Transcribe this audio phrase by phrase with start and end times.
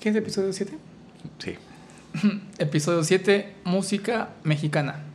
[0.00, 0.72] ¿Qué es episodio 7?
[1.38, 1.56] Sí.
[2.58, 5.09] episodio 7, música mexicana.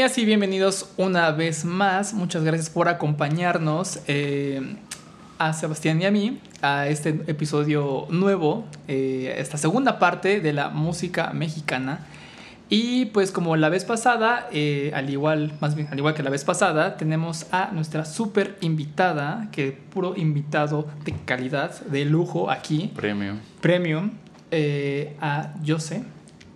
[0.00, 2.14] Bienvenidas y bienvenidos una vez más.
[2.14, 4.76] Muchas gracias por acompañarnos eh,
[5.38, 10.70] a Sebastián y a mí a este episodio nuevo, eh, esta segunda parte de la
[10.70, 12.06] música mexicana.
[12.70, 16.30] Y pues como la vez pasada, eh, al igual, más bien, al igual que la
[16.30, 22.90] vez pasada, tenemos a nuestra super invitada, que puro invitado de calidad, de lujo aquí.
[22.96, 23.36] Premium.
[23.60, 24.12] Premium,
[25.20, 26.02] a Jose,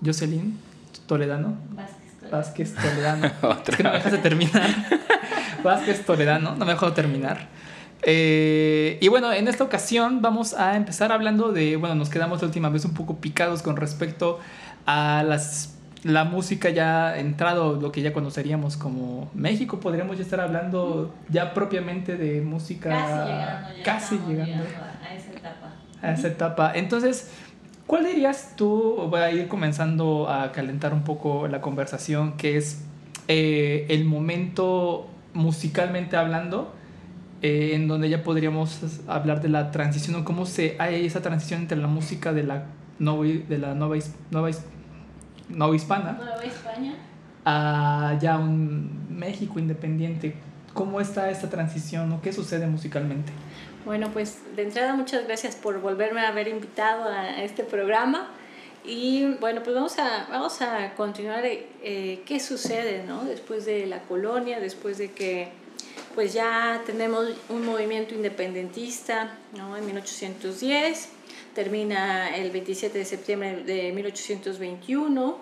[0.02, 0.58] Jocelyn
[1.06, 1.58] Toledano.
[1.76, 3.26] Vázquez Toledano.
[3.66, 4.70] es que no me dejas de terminar.
[5.62, 7.48] Vázquez Toledano, no me dejó terminar.
[8.02, 12.46] Eh, y bueno, en esta ocasión vamos a empezar hablando de, bueno, nos quedamos la
[12.46, 14.40] última vez un poco picados con respecto
[14.84, 20.40] a las, la música ya entrado, lo que ya conoceríamos como México, podríamos ya estar
[20.40, 22.90] hablando ya propiamente de música.
[22.90, 24.64] Casi llegando, ya casi llegando
[25.02, 25.72] a esa etapa.
[26.02, 26.72] A esa etapa.
[26.74, 27.30] Entonces,
[27.86, 29.08] ¿Cuál dirías tú?
[29.10, 32.82] Voy a ir comenzando a calentar un poco la conversación, que es
[33.28, 36.72] eh, el momento musicalmente hablando,
[37.42, 41.62] eh, en donde ya podríamos hablar de la transición o cómo se hay esa transición
[41.62, 42.64] entre la música de la,
[42.98, 43.96] de la nueva,
[44.30, 44.50] nueva,
[45.50, 46.12] nueva hispana.
[46.12, 46.94] Nueva España.
[47.44, 50.36] A ya un México independiente.
[50.72, 53.30] ¿Cómo está esta transición o qué sucede musicalmente?
[53.84, 58.30] Bueno, pues de entrada muchas gracias por volverme a haber invitado a este programa.
[58.82, 63.24] Y bueno, pues vamos a, vamos a continuar eh, qué sucede ¿no?
[63.24, 65.48] después de la colonia, después de que
[66.14, 69.76] pues ya tenemos un movimiento independentista ¿no?
[69.76, 71.08] en 1810,
[71.54, 75.38] termina el 27 de septiembre de 1821,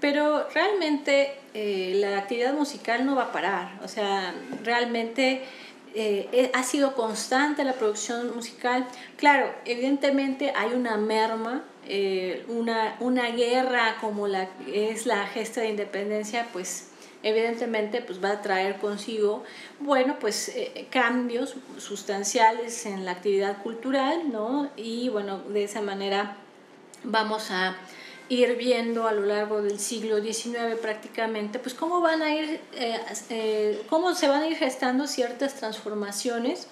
[0.00, 5.42] pero realmente eh, la actividad musical no va a parar, o sea, realmente
[5.94, 8.86] eh, eh, ha sido constante la producción musical.
[9.16, 15.70] Claro, evidentemente hay una merma, eh, una, una guerra como la es la gesta de
[15.70, 16.90] independencia, pues
[17.22, 19.44] evidentemente pues va a traer consigo,
[19.80, 20.52] bueno, pues
[20.90, 24.70] cambios sustanciales en la actividad cultural, ¿no?
[24.76, 26.36] Y bueno, de esa manera
[27.02, 27.76] vamos a
[28.30, 33.00] ir viendo a lo largo del siglo XIX prácticamente, pues cómo van a ir, eh,
[33.28, 36.68] eh, cómo se van a ir gestando ciertas transformaciones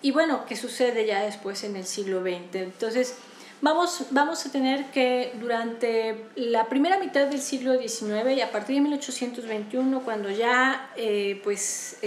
[0.00, 2.54] y bueno, qué sucede ya después en el siglo XX.
[2.54, 3.16] Entonces,
[3.60, 8.76] vamos, vamos a tener que durante la primera mitad del siglo XIX y a partir
[8.76, 11.98] de 1821, cuando ya eh, pues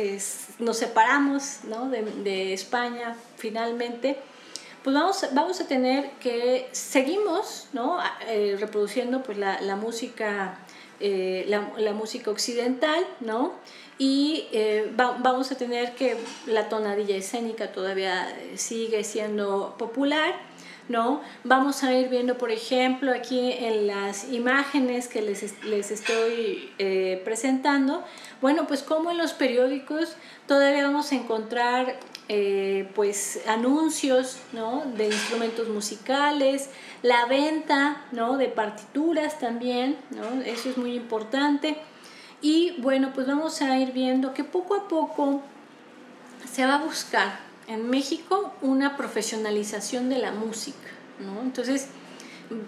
[0.57, 1.87] nos separamos ¿no?
[1.87, 4.17] de, de España finalmente,
[4.83, 7.99] pues vamos, vamos a tener que seguimos ¿no?
[8.27, 10.57] Eh, reproduciendo pues, la, la música,
[10.99, 13.53] eh, la, la, música occidental, ¿no?
[13.97, 20.33] y eh, vamos a tener que la tonadilla escénica todavía sigue siendo popular.
[20.89, 21.21] ¿no?
[21.45, 26.69] Vamos a ir viendo, por ejemplo, aquí en las imágenes que les, les estoy
[27.23, 28.03] presentando,
[28.41, 30.17] bueno, pues como en los periódicos
[30.47, 31.97] todavía vamos a encontrar
[32.33, 34.85] eh, pues anuncios ¿no?
[34.95, 36.69] de instrumentos musicales,
[37.03, 38.37] la venta ¿no?
[38.37, 40.41] de partituras también, ¿no?
[40.41, 41.75] eso es muy importante.
[42.41, 45.41] Y bueno, pues vamos a ir viendo que poco a poco
[46.49, 47.37] se va a buscar
[47.67, 50.87] en México una profesionalización de la música.
[51.19, 51.41] ¿no?
[51.41, 51.89] Entonces,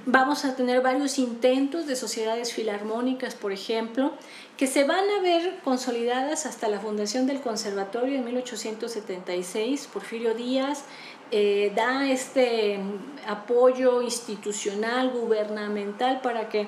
[0.06, 4.12] vamos a tener varios intentos de sociedades filarmónicas, por ejemplo,
[4.58, 9.88] que se van a ver consolidadas hasta la fundación del conservatorio en 1876.
[9.92, 10.84] Porfirio Díaz
[11.32, 12.80] eh, da este
[13.28, 16.68] apoyo institucional, gubernamental, para que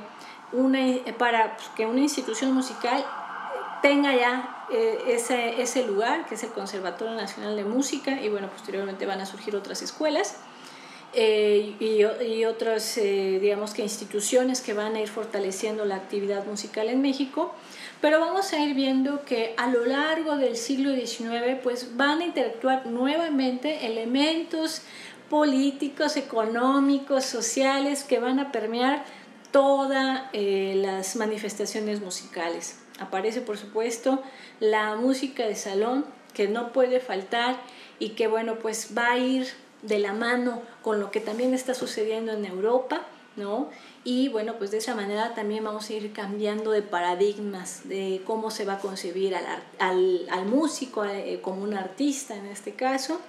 [0.52, 0.80] una,
[1.18, 3.06] para pues, que una institución musical
[3.82, 8.50] tenga ya eh, ese, ese lugar, que es el Conservatorio Nacional de Música, y bueno,
[8.50, 10.38] posteriormente van a surgir otras escuelas.
[11.18, 16.46] Eh, y, y, otras, eh, digamos que instituciones que van a ir fortaleciendo la actividad
[16.46, 17.54] musical en México.
[18.02, 22.26] Pero vamos a ir viendo que a lo largo del siglo XIX pues van a
[22.26, 24.82] interactuar nuevamente elementos
[25.30, 29.06] políticos, económicos, sociales que van a permear
[29.52, 32.78] todas eh, las manifestaciones musicales.
[33.00, 34.22] Aparece, por supuesto,
[34.60, 37.56] la música de salón, que no puede faltar
[37.98, 39.48] y que, bueno, pues va a ir
[39.88, 43.02] de la mano con lo que también está sucediendo en Europa,
[43.36, 43.70] ¿no?
[44.04, 48.52] Y bueno, pues de esa manera también vamos a ir cambiando de paradigmas de cómo
[48.52, 49.46] se va a concebir al,
[49.80, 53.20] al, al músico eh, como un artista en este caso.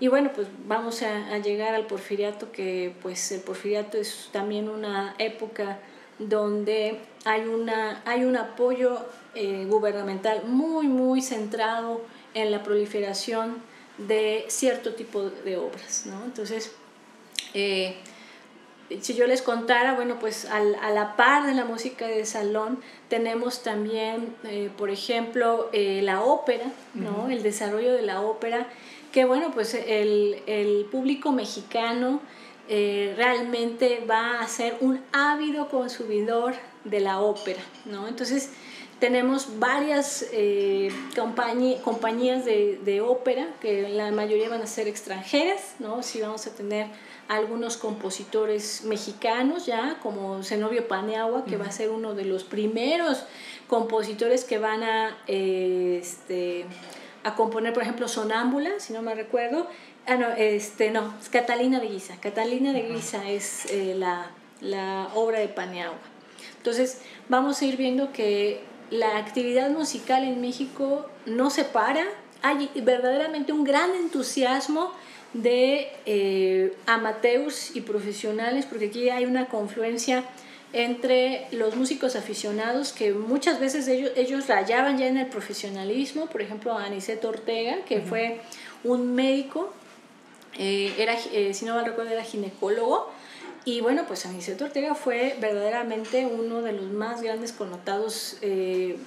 [0.00, 5.14] Y bueno, pues vamos a, llegar al porfiriato, que pues el porfiriato es también una
[5.18, 5.78] época
[6.18, 8.98] donde hay, una, hay un apoyo
[9.34, 12.00] eh, gubernamental muy, muy centrado
[12.34, 13.62] en la proliferación
[13.98, 16.24] de cierto tipo de obras, ¿no?
[16.24, 16.72] Entonces,
[17.54, 17.96] eh,
[19.00, 22.80] si yo les contara, bueno, pues al, a la par de la música de salón
[23.08, 27.28] tenemos también, eh, por ejemplo, eh, la ópera, ¿no?
[27.30, 28.66] El desarrollo de la ópera,
[29.12, 32.20] que bueno, pues el, el público mexicano
[32.68, 36.54] eh, realmente va a ser un ávido consumidor
[36.84, 38.08] de la ópera, ¿no?
[38.08, 38.52] Entonces,
[39.00, 40.26] tenemos varias
[41.84, 46.02] compañías de, de, ópera, que la mayoría van a ser extranjeras, ¿no?
[46.02, 46.86] Si vamos a tener
[47.28, 53.24] algunos compositores mexicanos ya, como Zenobio Paneagua, que va a ser uno de los primeros
[53.66, 56.66] compositores que van a, este,
[57.22, 59.66] a componer, por ejemplo, Sonámbula, si no me recuerdo.
[60.06, 62.16] Ah, no, este, no, es Catalina de Guisa.
[62.20, 64.30] Catalina de Guisa es eh, la,
[64.60, 65.98] la obra de Paneagua.
[66.58, 68.62] Entonces, vamos a ir viendo que
[68.94, 72.04] la actividad musical en México no se para,
[72.42, 74.92] hay verdaderamente un gran entusiasmo
[75.32, 80.22] de eh, amateurs y profesionales, porque aquí hay una confluencia
[80.72, 86.40] entre los músicos aficionados que muchas veces ellos, ellos rayaban ya en el profesionalismo, por
[86.40, 88.40] ejemplo Aniceto Ortega, que fue
[88.84, 89.72] un médico,
[90.56, 93.10] eh, era, eh, si no mal recuerdo era ginecólogo,
[93.64, 98.36] y bueno, pues Aniceto Ortega fue verdaderamente uno de los más grandes connotados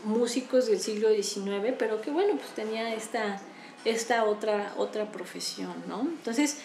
[0.03, 3.41] músicos del siglo XIX, pero que bueno, pues tenía esta
[3.85, 6.01] esta otra, otra profesión, ¿no?
[6.01, 6.57] Entonces,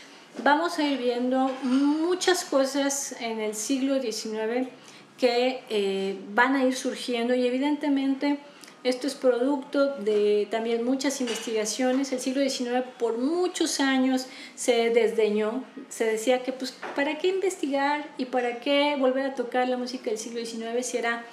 [0.43, 4.69] vamos a ir viendo muchas cosas en el siglo XIX
[5.19, 8.39] que eh, van a ir surgiendo y evidentemente
[8.85, 12.13] esto es producto de también muchas investigaciones.
[12.13, 14.27] El siglo XIX por muchos años
[14.57, 19.69] se desdeñó, se decía que pues para qué investigar y para qué volver a tocar
[19.69, 21.25] la música del siglo XIX si era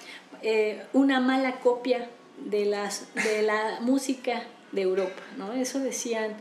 [0.43, 2.07] eh, una mala copia
[2.37, 5.53] de, las, de la música de Europa, ¿no?
[5.53, 6.35] Eso decían,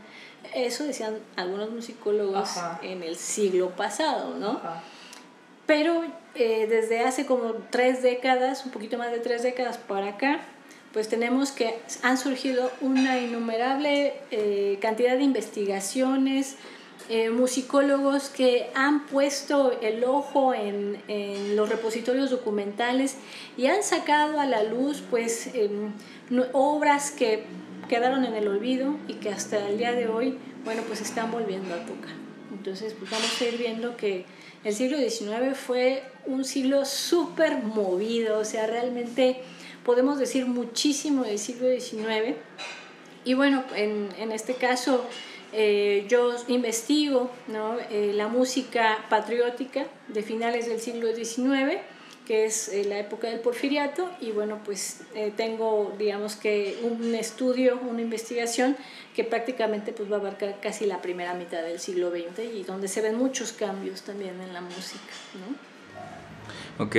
[0.53, 2.51] eso decían algunos musicólogos
[2.83, 4.61] en el siglo pasado, ¿no?
[5.65, 6.03] Pero
[6.35, 10.41] eh, desde hace como tres décadas, un poquito más de tres décadas para acá,
[10.93, 16.55] pues tenemos que han surgido una innumerable eh, cantidad de investigaciones,
[17.09, 23.15] eh, musicólogos que han puesto el ojo en, en, los repositorios documentales
[23.57, 25.91] y han sacado a la luz pues em,
[26.53, 27.45] obras que
[27.87, 31.73] quedaron en el olvido y que hasta el día de hoy, bueno, pues están volviendo
[31.73, 32.13] a tocar.
[32.51, 34.25] Entonces, pues vamos a ir viendo que
[34.63, 39.41] el siglo XIX fue un siglo súper movido, o sea, realmente
[39.83, 42.35] podemos decir muchísimo del siglo XIX.
[43.25, 45.05] Y bueno, en, en este caso
[45.53, 47.77] eh, yo investigo ¿no?
[47.89, 51.79] Eh, la música patriótica de finales del siglo XIX
[52.29, 57.15] que es eh, la época del porfiriato, y bueno, pues eh, tengo, digamos que un
[57.15, 58.77] estudio, una investigación
[59.15, 62.87] que prácticamente pues va a abarcar casi la primera mitad del siglo XX y donde
[62.87, 65.68] se ven muchos cambios también en la música, ¿no?
[66.79, 66.95] Ok,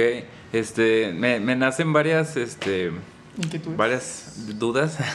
[0.52, 2.92] este, me, me nacen varias, este,
[3.76, 4.98] varias dudas.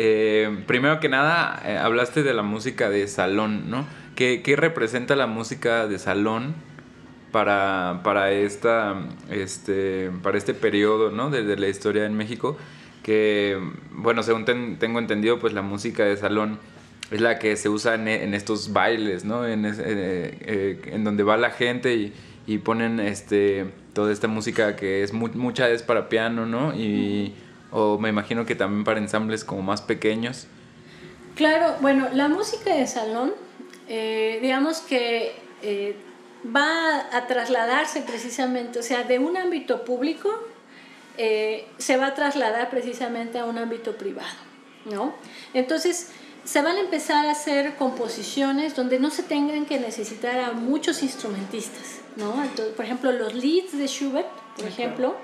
[0.00, 3.84] Eh, primero que nada, hablaste de la música de salón, ¿no?
[4.14, 6.54] ¿Qué, ¿Qué representa la música de salón
[7.32, 8.94] para, para, esta,
[9.30, 11.30] este, para este periodo ¿no?
[11.30, 12.56] de, la historia en México,
[13.02, 13.58] que,
[13.90, 16.58] bueno, según tengo entendido, pues la música de salón
[17.10, 19.46] es la que se usa en, estos bailes, ¿no?
[19.46, 22.12] En, eh, eh, en, donde va la gente y,
[22.48, 26.74] y, ponen este, toda esta música que es mucha es para piano, ¿no?
[26.74, 27.34] Y,
[27.70, 30.46] o me imagino que también para ensambles como más pequeños.
[31.36, 33.32] Claro, bueno, la música de salón,
[33.88, 35.34] eh, digamos que
[36.44, 40.30] va a trasladarse precisamente, o sea, de un ámbito público
[41.16, 44.28] eh, se va a trasladar precisamente a un ámbito privado,
[44.84, 45.14] ¿no?
[45.52, 46.12] Entonces,
[46.48, 51.02] se van a empezar a hacer composiciones donde no se tengan que necesitar a muchos
[51.02, 52.32] instrumentistas, ¿no?
[52.74, 55.14] por ejemplo, los leads de Schubert, por ejemplo,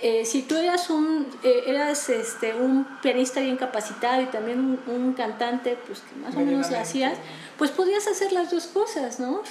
[0.00, 4.80] eh, si tú eras un, eh, eras este, un pianista bien capacitado y también un,
[4.86, 7.18] un cantante, pues que más o menos lo hacías,
[7.58, 9.42] pues podías hacer las dos cosas, ¿no?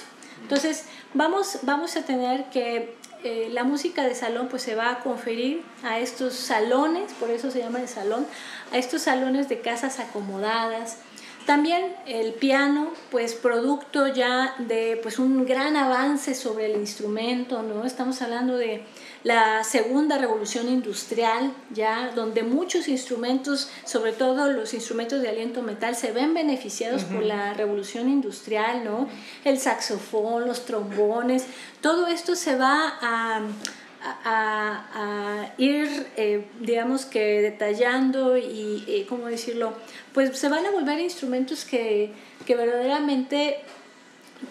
[0.42, 5.00] Entonces, vamos, vamos a tener que eh, la música de salón pues se va a
[5.00, 8.26] conferir a estos salones, por eso se llama de salón,
[8.70, 10.98] a estos salones de casas acomodadas.
[11.46, 17.84] También el piano, pues producto ya de pues un gran avance sobre el instrumento, ¿no?
[17.84, 18.84] Estamos hablando de
[19.24, 25.96] la segunda revolución industrial, ya donde muchos instrumentos, sobre todo los instrumentos de aliento metal,
[25.96, 29.08] se ven beneficiados por la revolución industrial, ¿no?
[29.44, 31.46] El saxofón, los trombones,
[31.80, 33.40] todo esto se va a,
[34.24, 39.72] a, ir, eh, digamos que detallando y, eh, ¿cómo decirlo?
[40.12, 42.12] Pues se van a volver instrumentos que,
[42.44, 43.56] que verdaderamente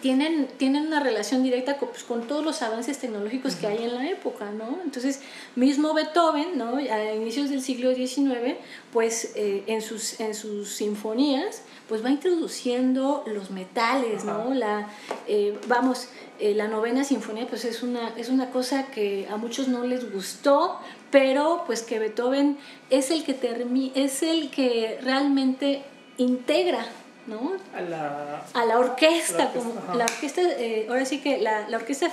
[0.02, 3.96] tienen, tienen una relación directa con, pues, con todos los avances tecnológicos que hay en
[3.96, 4.80] la época, ¿no?
[4.84, 5.22] Entonces,
[5.56, 6.78] mismo Beethoven, ¿no?
[6.78, 8.56] A inicios del siglo XIX,
[8.92, 14.54] pues eh, en, sus, en sus sinfonías, pues va introduciendo los metales, ¿no?
[14.54, 14.88] La,
[15.28, 16.08] eh, vamos,
[16.40, 20.12] eh, la novena sinfonía, pues es una, es una cosa que a muchos no les
[20.12, 20.80] gustó,
[21.12, 22.58] pero pues que Beethoven
[22.90, 25.84] es el que, termi es el que realmente
[26.18, 26.86] integra
[27.28, 27.54] ¿no?
[27.76, 32.12] A la, a la orquesta, como la orquesta, eh, ahora sí que la, la orquesta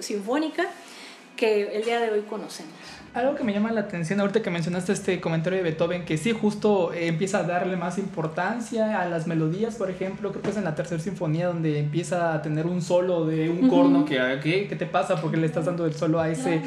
[0.00, 0.66] sinfónica
[1.36, 2.72] que el día de hoy conocemos.
[3.12, 6.32] Algo que me llama la atención ahorita que mencionaste este comentario de Beethoven, que sí
[6.32, 10.56] justo eh, empieza a darle más importancia a las melodías, por ejemplo, creo que es
[10.56, 14.38] en la tercera sinfonía donde empieza a tener un solo de un corno que, ah,
[14.40, 14.68] ¿qué?
[14.68, 15.20] ¿qué te pasa?
[15.20, 16.60] Porque le estás dando el solo a ese,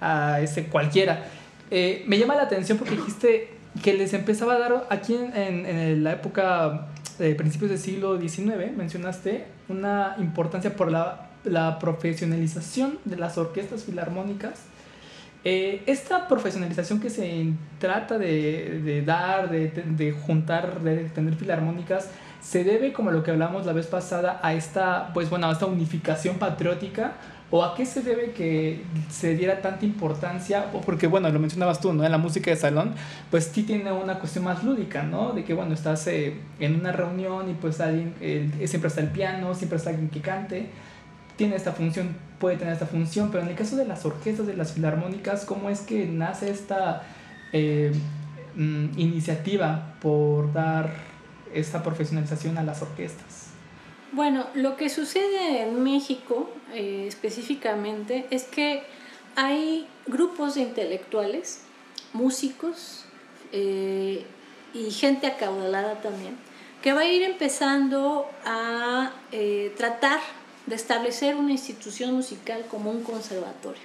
[0.00, 1.24] a ese cualquiera.
[1.70, 3.50] Eh, me llama la atención porque dijiste
[3.82, 6.86] que les empezaba a dar aquí en, en, en la época
[7.26, 13.84] de principios del siglo XIX, mencionaste una importancia por la, la profesionalización de las orquestas
[13.84, 14.64] filarmónicas.
[15.44, 22.10] Eh, esta profesionalización que se trata de, de dar, de, de, juntar, de tener filarmónicas,
[22.40, 25.66] se debe, como lo que hablamos la vez pasada, a esta, pues bueno, a esta
[25.66, 27.12] unificación patriótica
[27.54, 30.70] ¿O a qué se debe que se diera tanta importancia?
[30.72, 32.02] O porque, bueno, lo mencionabas tú, ¿no?
[32.02, 32.94] En la música de salón,
[33.30, 35.32] pues sí tiene una cuestión más lúdica, ¿no?
[35.32, 38.14] De que, bueno, estás eh, en una reunión y pues alguien,
[38.64, 40.70] siempre está el piano, siempre está alguien que cante.
[41.36, 44.56] Tiene esta función, puede tener esta función, pero en el caso de las orquestas, de
[44.56, 47.02] las filarmónicas, ¿cómo es que nace esta
[47.52, 47.92] eh,
[48.56, 50.94] mm, iniciativa por dar
[51.52, 53.31] esta profesionalización a las orquestas?
[54.12, 58.82] Bueno, lo que sucede en México eh, específicamente es que
[59.36, 61.62] hay grupos de intelectuales,
[62.12, 63.06] músicos
[63.52, 64.26] eh,
[64.74, 66.36] y gente acaudalada también,
[66.82, 70.20] que va a ir empezando a eh, tratar
[70.66, 73.82] de establecer una institución musical como un conservatorio.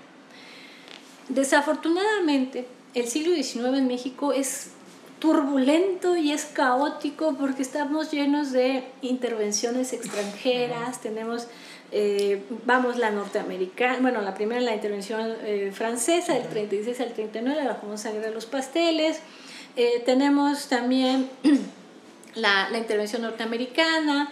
[1.29, 4.71] Desafortunadamente, el siglo XIX en México es
[5.19, 11.47] turbulento y es caótico porque estamos llenos de intervenciones extranjeras, tenemos,
[11.91, 17.63] eh, vamos, la norteamericana, bueno, la primera la intervención eh, francesa, del 36 al 39,
[17.63, 19.19] la famosa guerra de los pasteles,
[19.75, 21.29] eh, tenemos también
[22.35, 24.29] la, la intervención norteamericana,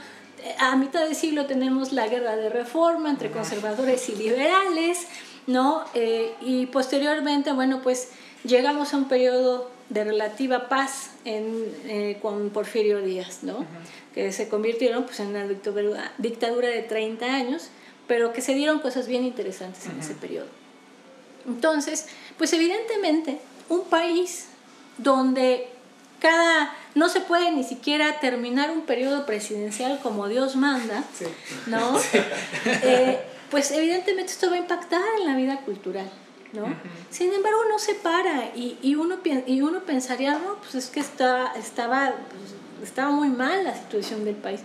[0.59, 5.07] a mitad del siglo tenemos la guerra de reforma entre conservadores y liberales,
[5.47, 5.83] ¿no?
[6.41, 8.09] y posteriormente, bueno, pues
[8.43, 13.65] llegamos a un periodo de relativa paz en, eh, con Porfirio Díaz, ¿no?
[14.15, 17.69] que se convirtieron pues, en una dictadura, dictadura, de 30 años,
[18.07, 20.47] pero que se dieron cosas bien interesantes en ese periodo.
[21.45, 24.47] Entonces, pues evidentemente, un país
[24.97, 25.67] donde
[26.21, 31.03] cada no se puede ni siquiera terminar un periodo presidencial como Dios manda,
[31.67, 31.99] ¿no?
[32.83, 33.19] Eh,
[33.51, 36.09] pues evidentemente esto va a impactar en la vida cultural.
[37.09, 40.99] Sin embargo, no se para y, y, uno, y uno pensaría, no, pues es que
[40.99, 44.61] está, estaba, pues, estaba muy mal la situación del país.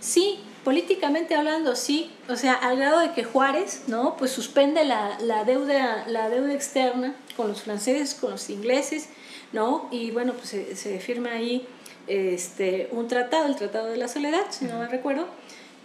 [0.00, 4.16] Sí, políticamente hablando, sí, o sea, al grado de que Juárez, ¿no?
[4.16, 9.08] Pues suspende la, la, deuda, la deuda externa con los franceses, con los ingleses,
[9.52, 9.88] ¿no?
[9.90, 11.66] Y bueno, pues se, se firma ahí
[12.06, 15.26] este, un tratado, el Tratado de la Soledad, si no me recuerdo,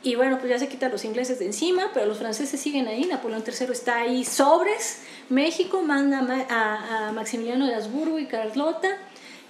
[0.01, 3.03] y bueno, pues ya se quitan los ingleses de encima, pero los franceses siguen ahí,
[3.05, 8.87] Napoleón III está ahí sobres, México manda a, Maximiliano de Habsburgo y Carlota,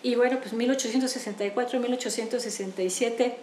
[0.02, 3.36] y bueno, pues 1864-1867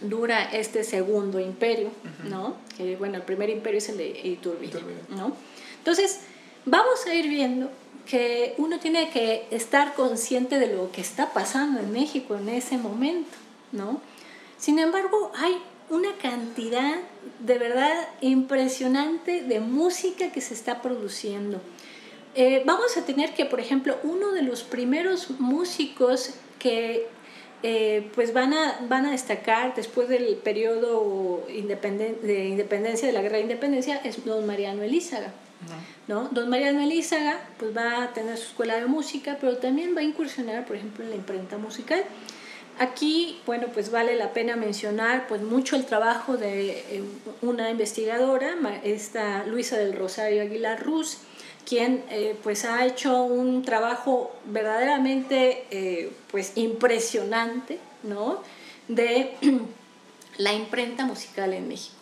[0.00, 1.90] dura este segundo imperio,
[2.24, 2.56] ¿no?
[2.76, 5.36] Que bueno, el primer imperio es el de Iturbide, ¿no?
[5.78, 6.20] Entonces,
[6.64, 7.70] vamos a ir viendo
[8.06, 12.78] que uno tiene que estar consciente de lo que está pasando en México en ese
[12.78, 13.36] momento,
[13.72, 14.00] ¿no?
[14.58, 15.60] Sin embargo, hay
[15.92, 16.96] una cantidad
[17.38, 21.60] de verdad impresionante de música que se está produciendo.
[22.34, 27.06] eh, vamos a tener que, por ejemplo, uno de los primeros músicos que
[27.62, 31.58] eh, pues van a, van a destacar después del periodo de
[32.48, 35.30] independencia, de la guerra de independencia, es don Mariano Elízaga.
[36.08, 36.28] ¿no?
[36.30, 40.04] Don Mariano Elízaga pues va a tener su escuela de música, pero también va a
[40.04, 42.02] incursionar, por ejemplo, en la imprenta musical.
[42.78, 47.02] Aquí, bueno, pues vale la pena mencionar pues mucho el trabajo de eh,
[47.42, 51.18] una investigadora, esta Luisa del Rosario Aguilar Ruz,
[51.68, 58.42] quien eh, pues ha hecho un trabajo verdaderamente eh, pues impresionante, ¿no?
[58.88, 59.36] De
[60.38, 61.96] la imprenta musical en México.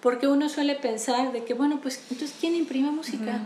[0.00, 3.40] Porque uno suele pensar de que, bueno, pues entonces, ¿quién imprime música?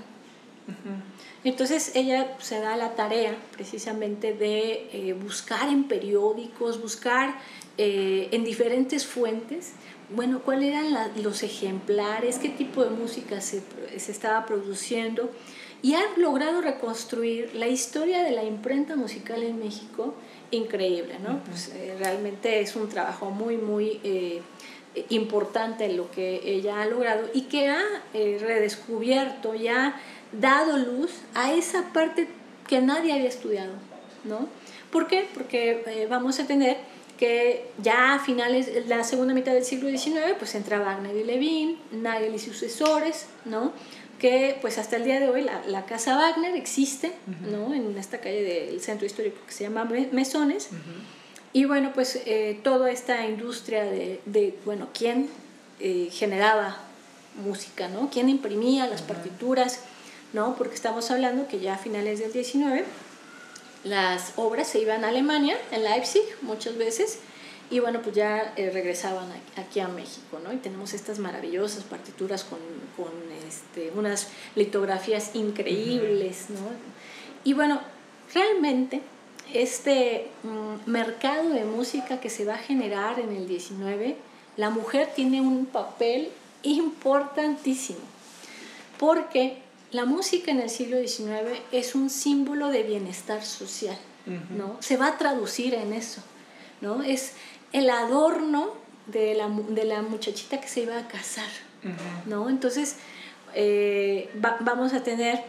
[1.45, 7.37] Entonces ella se da la tarea precisamente de eh, buscar en periódicos, buscar
[7.80, 9.71] en diferentes fuentes,
[10.11, 13.62] bueno, cuáles eran los ejemplares, qué tipo de música se,
[13.97, 15.30] se, estaba produciendo
[15.83, 20.14] y ha logrado reconstruir la historia de la imprenta musical en México
[20.50, 21.42] increíble, ¿no?
[21.45, 24.40] Pues, eh, realmente es un trabajo muy, muy eh,
[25.09, 27.83] importante lo que ella ha logrado y que ha
[28.14, 29.97] eh, redescubierto y ha
[30.33, 32.28] dado luz a esa parte
[32.67, 33.73] que nadie había estudiado,
[34.25, 34.49] ¿no?
[34.90, 35.26] ¿Por qué?
[35.35, 36.76] Porque vamos a tener
[37.19, 41.78] que ya a finales, la segunda mitad del siglo XIX, pues entra Wagner y Levin,
[41.90, 43.73] Nagel y sucesores, ¿no?
[44.19, 47.12] Que pues hasta el día de hoy la, la Casa Wagner existe,
[47.50, 47.75] ¿no?
[47.75, 50.71] En esta calle del centro histórico que se llama Mesones.
[51.52, 55.28] Y bueno, pues eh, toda esta industria de, de bueno, quién
[55.81, 56.76] eh, generaba
[57.43, 58.11] música, ¿no?
[58.11, 59.81] Quién imprimía las partituras,
[60.33, 60.57] ¿no?
[60.57, 62.85] Porque estamos hablando que ya a finales del XIX
[63.85, 67.21] las obras se iban a Alemania, en Leipzig muchas veces,
[67.71, 70.52] y bueno, pues ya eh, regresaban aquí a México, ¿no?
[70.52, 72.59] Y tenemos estas maravillosas partituras con,
[72.97, 73.12] con
[73.47, 76.61] este, unas litografías increíbles, ¿no?
[77.45, 77.81] Y bueno,
[78.35, 79.02] realmente
[79.55, 84.17] este mm, mercado de música que se va a generar en el 19,
[84.57, 86.31] la mujer tiene un papel
[86.62, 88.00] importantísimo,
[88.99, 89.59] porque
[89.93, 93.99] la música en el siglo XIX es un símbolo de bienestar social,
[94.51, 94.77] ¿no?
[94.81, 96.20] Se va a traducir en eso,
[96.83, 97.03] ¿no?
[97.03, 97.33] Es
[97.72, 98.75] el adorno
[99.07, 101.49] de la, de la muchachita que se iba a casar,
[102.27, 102.51] ¿no?
[102.51, 102.96] Entonces,
[103.55, 104.29] eh,
[104.61, 105.42] vamos a tener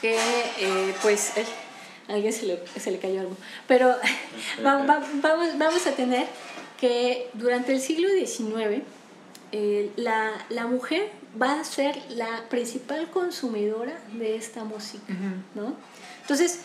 [0.00, 1.32] que, eh, pues,
[2.08, 3.36] a alguien se le, se le, cayó algo,
[3.66, 3.94] pero
[4.62, 6.26] vamos, vamos a tener
[6.80, 8.82] que durante el siglo XIX
[9.52, 15.12] eh, la, la mujer va a ser la principal consumidora de esta música,
[15.54, 15.74] ¿no?
[16.22, 16.60] Entonces,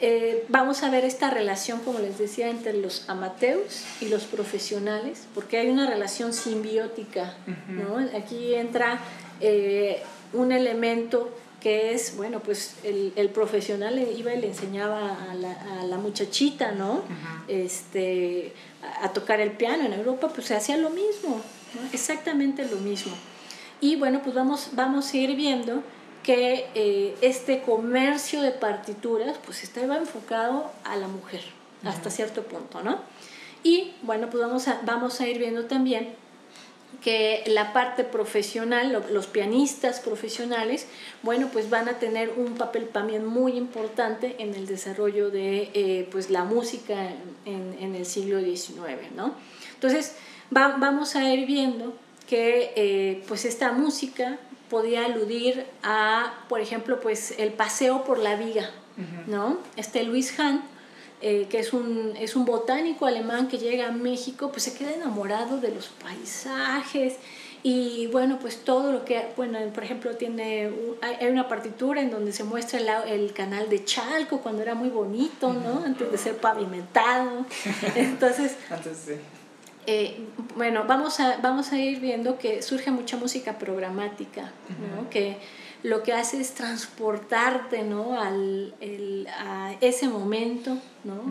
[0.00, 5.26] eh, vamos a ver esta relación, como les decía, entre los amateurs y los profesionales,
[5.34, 7.34] porque hay una relación simbiótica,
[7.68, 7.98] ¿no?
[8.16, 8.98] Aquí entra
[9.40, 11.30] eh, un elemento
[11.64, 15.96] que es, bueno, pues el, el, profesional iba y le enseñaba a la, a la
[15.96, 17.00] muchachita, ¿no?
[17.48, 18.52] este,
[19.00, 19.86] a, tocar el piano.
[19.86, 21.40] En Europa, pues se hacía lo mismo,
[21.94, 23.14] exactamente lo mismo.
[23.80, 25.82] Y bueno, pues vamos, vamos a ir viendo
[26.22, 31.40] que eh, este comercio de partituras pues estaba enfocado a la mujer
[31.82, 32.98] hasta cierto punto, ¿no?
[33.62, 36.14] Y bueno, pues vamos a, vamos a ir viendo también
[37.04, 40.86] que la parte profesional, los pianistas profesionales,
[41.22, 46.08] bueno, pues van a tener un papel también muy importante en el desarrollo de eh,
[46.10, 47.10] pues la música
[47.44, 49.34] en, en, el siglo XIX, ¿no?
[49.74, 50.14] Entonces,
[50.48, 51.92] vamos a ir viendo
[52.26, 54.38] que eh, pues esta música
[54.70, 58.70] podía aludir a, por ejemplo, pues el paseo por la viga,
[59.26, 59.58] ¿no?
[59.76, 60.62] Este Luis Hahn,
[61.26, 64.92] eh, que es un, es un botánico alemán que llega a México, pues se queda
[64.92, 67.14] enamorado de los paisajes
[67.62, 72.30] y bueno, pues todo lo que, bueno, por ejemplo, tiene, hay una partitura en donde
[72.34, 75.82] se muestra el, el canal de Chalco cuando era muy bonito, ¿no?
[75.82, 77.46] Antes de ser pavimentado.
[77.94, 78.56] Entonces...
[78.68, 79.18] Antes de...
[79.86, 84.52] Eh, bueno, vamos a, vamos a ir viendo que surge mucha música programática,
[85.10, 85.38] que
[85.84, 88.18] lo que hace es transportarte ¿no?
[88.18, 88.74] Al,
[89.38, 90.78] a ese momento.
[91.04, 91.22] ¿no?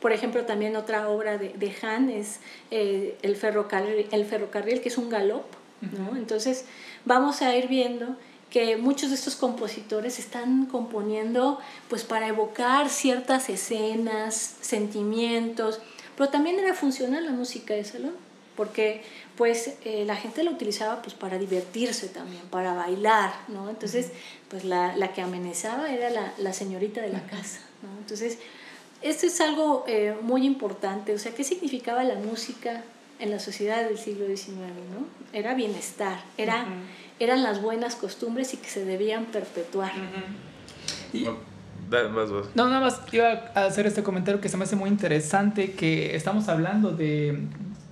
[0.00, 2.40] Por ejemplo, también otra obra de, de Han es
[2.72, 5.44] eh, el, ferrocarril, el ferrocarril, que es un galop.
[5.80, 6.16] ¿no?
[6.16, 6.64] Entonces,
[7.04, 8.16] vamos a ir viendo
[8.50, 15.80] que muchos de estos compositores están componiendo pues para evocar ciertas escenas, sentimientos,
[16.16, 18.14] pero también era funcional la música de salón,
[18.56, 19.02] porque
[19.36, 23.70] pues eh, la gente la utilizaba pues para divertirse también, para bailar, ¿no?
[23.70, 24.10] Entonces,
[24.48, 27.98] pues la, la que amenazaba era la, la, señorita de la casa, ¿no?
[27.98, 28.38] Entonces,
[29.00, 32.82] esto es algo eh, muy importante, o sea, ¿qué significaba la música
[33.18, 35.06] en la sociedad del siglo XIX, ¿no?
[35.32, 36.66] Era bienestar, era,
[37.18, 39.92] eran las buenas costumbres y que se debían perpetuar.
[42.54, 46.16] No, nada más iba a hacer este comentario que se me hace muy interesante, que
[46.16, 47.38] estamos hablando de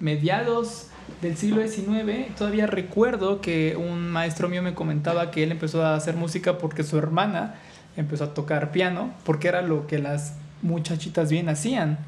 [0.00, 0.88] mediados
[1.22, 2.34] del siglo XIX.
[2.36, 6.82] Todavía recuerdo que un maestro mío me comentaba que él empezó a hacer música porque
[6.82, 7.56] su hermana
[7.96, 11.98] empezó a tocar piano, porque era lo que las muchachitas bien hacían.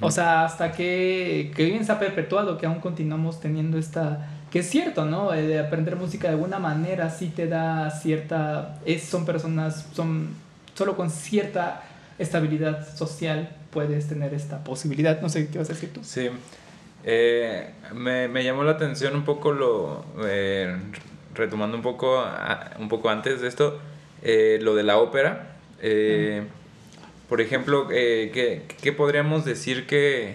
[0.00, 4.28] O sea, hasta que, que bien se ha perpetuado, que aún continuamos teniendo esta...
[4.50, 5.32] Que es cierto, ¿no?
[5.32, 8.78] Eh, de aprender música de alguna manera sí te da cierta...
[8.84, 10.34] Es, son personas, son
[10.74, 11.82] solo con cierta
[12.18, 15.20] estabilidad social puedes tener esta posibilidad.
[15.20, 16.00] No sé qué vas a decir tú.
[16.02, 16.28] Sí.
[17.04, 20.04] Eh, me, me, llamó la atención un poco lo...
[20.24, 20.76] Eh,
[21.34, 22.24] retomando un poco,
[22.78, 23.78] un poco antes de esto,
[24.22, 25.56] lo de la ópera.
[27.30, 30.34] Por ejemplo, eh, ¿qué, ¿qué, podríamos decir que,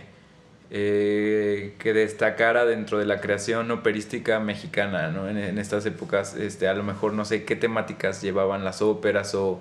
[0.71, 5.27] eh, que destacara dentro de la creación operística mexicana ¿no?
[5.27, 6.35] en, en, estas épocas?
[6.35, 9.59] Este, a lo mejor no sé qué temáticas llevaban las óperas o,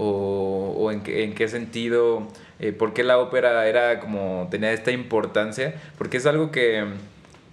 [0.00, 2.28] o, o en, qué, en, qué, sentido,
[2.60, 6.86] eh, por qué la ópera era como tenía esta importancia, porque es algo que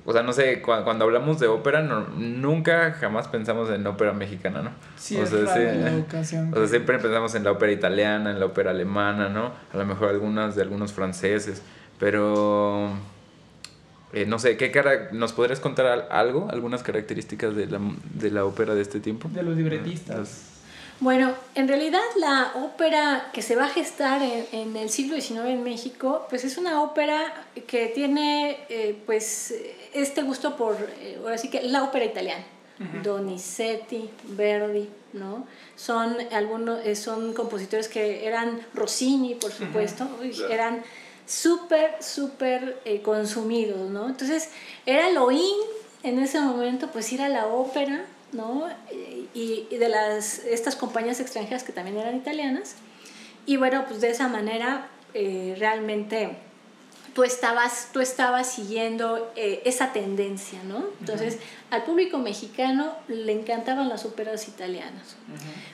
[0.07, 4.69] o sea, no sé, cuando, hablamos de ópera, nunca jamás pensamos en ópera mexicana, ¿no?
[4.97, 8.69] Sí, o sea, sí, o sea, siempre pensamos en la ópera italiana, en la ópera
[8.69, 9.51] alemana, ¿no?
[9.73, 11.63] A lo mejor algunas de algunos franceses,
[11.99, 12.91] pero...
[14.13, 16.47] Eh, no sé, ¿qué cara ¿nos podrías contar algo?
[16.51, 17.81] ¿Algunas características de la,
[18.13, 19.27] de la ópera de este tiempo?
[19.33, 20.54] De los libretistas.
[21.01, 25.63] Bueno, en realidad la ópera que se va a gestar en, el siglo XIX en
[25.63, 27.33] México, pues es una ópera
[27.67, 29.53] que tiene eh, pues
[29.93, 32.45] este gusto por, eh, ahora sí que la ópera italiana.
[33.03, 35.47] Donizetti, Verdi, ¿no?
[35.77, 40.05] Son algunos, eh, son compositores que eran Rossini, por supuesto,
[40.49, 40.83] eran
[41.25, 44.09] súper, súper consumidos, ¿no?
[44.09, 44.49] Entonces,
[44.85, 45.55] era lo in
[46.03, 48.05] en ese momento, pues ir a la ópera,
[48.35, 48.67] ¿no?
[49.33, 52.75] Y, de las, estas compañías extranjeras que también eran italianas.
[53.45, 56.35] Y bueno, pues de esa manera eh, realmente
[57.13, 60.83] tú estabas, tú estabas siguiendo eh, esa tendencia, ¿no?
[60.99, 61.37] Entonces,
[61.69, 65.15] al público mexicano le encantaban las óperas italianas.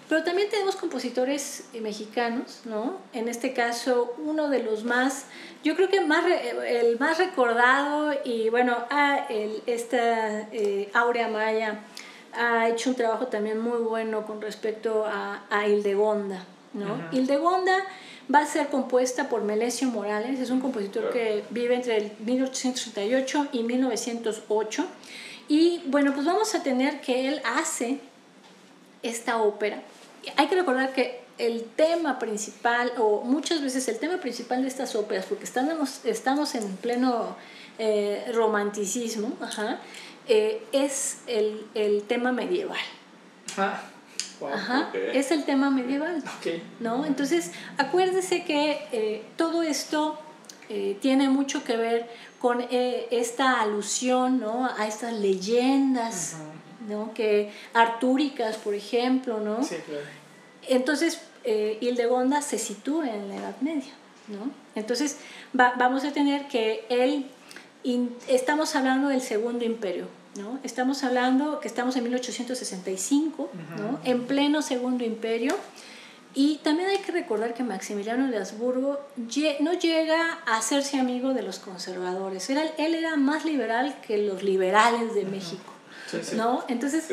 [0.08, 3.00] Pero también tenemos compositores eh, mexicanos, ¿no?
[3.14, 5.26] En este caso, uno de los más,
[5.64, 6.26] yo creo que más,
[6.68, 10.48] el más recordado y bueno, a el, esta
[10.94, 11.80] Aurea Maya
[12.34, 16.46] ha hecho un trabajo también muy bueno con respecto a, a Hildegonda.
[16.74, 17.10] ¿no?
[17.12, 17.84] Hildegonda
[18.34, 23.48] va a ser compuesta por Melesio Morales, es un compositor que vive entre el 1838
[23.52, 24.86] y 1908.
[25.48, 28.00] Y bueno, pues vamos a tener que él hace
[29.04, 29.82] esta ópera.
[30.38, 34.96] Hay que recordar que el tema principal, o muchas veces el tema principal de estas
[34.96, 37.36] óperas, porque estamos, estamos en pleno
[37.80, 39.80] eh, romanticismo, ajá,
[40.34, 42.80] eh, es el, el, tema medieval.
[43.58, 43.82] Ah,
[44.54, 46.24] Ajá, es el tema medieval.
[46.80, 47.06] ¿no?
[47.06, 50.18] Entonces, acuérdese que eh, todo esto
[50.70, 54.70] eh, tiene mucho que ver con esta alusión ¿no?
[54.78, 56.38] a estas leyendas,
[56.88, 57.14] ¿no?
[57.14, 59.42] que artúricas, por ejemplo.
[59.42, 59.66] ¿no?
[59.66, 60.06] Sí, claro.
[60.70, 63.92] Entonces, Hildegonda se sitúa en la Edad Media.
[64.30, 64.50] ¿no?
[64.76, 65.18] Entonces,
[65.52, 67.26] vamos a tener que él,
[68.30, 70.60] estamos hablando del Segundo Imperio, ¿no?
[70.64, 74.00] Estamos hablando que estamos en 1865, ¿no?
[74.04, 75.56] en pleno Segundo Imperio.
[76.34, 79.00] Y también hay que recordar que Maximiliano de Habsburgo
[79.60, 82.50] no llega a hacerse amigo de los conservadores.
[82.50, 85.74] Era, él era más liberal que los liberales de México.
[86.36, 86.64] ¿no?
[86.70, 87.10] Entonces,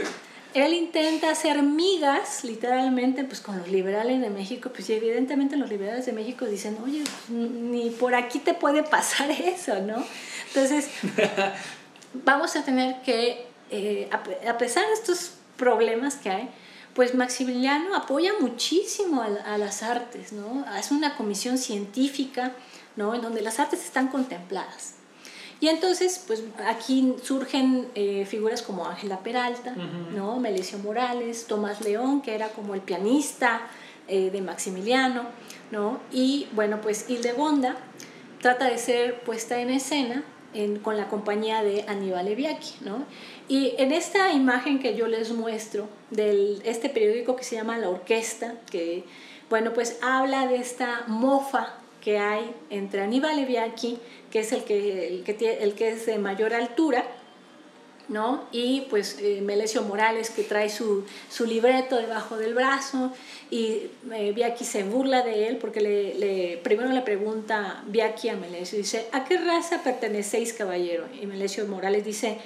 [0.54, 4.70] él intenta hacer migas, literalmente, pues con los liberales de México.
[4.72, 9.81] Pues evidentemente los liberales de México dicen, oye, ni por aquí te puede pasar eso,
[9.83, 10.04] ¿no?
[10.48, 10.88] Entonces,
[12.12, 16.49] vamos a tener que, eh, a pesar de estos problemas que hay,
[16.99, 20.64] pues Maximiliano apoya muchísimo a, las artes, ¿no?
[20.66, 22.53] Hace una comisión científica,
[22.97, 23.14] ¿no?
[23.14, 24.94] En donde las artes están contempladas.
[25.61, 29.77] Y entonces, pues aquí surgen eh, figuras como Ángela Peralta,
[30.12, 30.40] ¿no?
[30.40, 33.61] Melesio Morales, Tomás León, que era como el pianista
[34.09, 35.23] eh, de Maximiliano,
[35.71, 36.01] ¿no?
[36.11, 37.77] Y bueno, pues Hildegonda
[38.40, 40.25] trata de ser puesta en escena
[40.83, 43.05] con la compañía de Aníbal Leviaki, ¿no?
[43.49, 47.88] Y en esta imagen que yo les muestro de este periódico que se llama La
[47.88, 49.05] Orquesta, que,
[49.49, 53.99] bueno, pues habla de esta mofa que hay entre Aníbal Leviaki,
[54.31, 57.05] que es el que, el que, el que es de mayor altura,
[58.09, 58.44] ¿no?
[58.53, 59.42] Y pues eh,
[59.87, 63.12] Morales que trae su, su, libreto debajo del brazo
[63.51, 68.37] y eh, Viaki se burla de él porque le, le, primero le pregunta Viaki a
[68.37, 71.07] Melesio, dice, ¿a qué raza pertenecéis caballero?
[71.21, 72.38] Y Melesio Morales dice,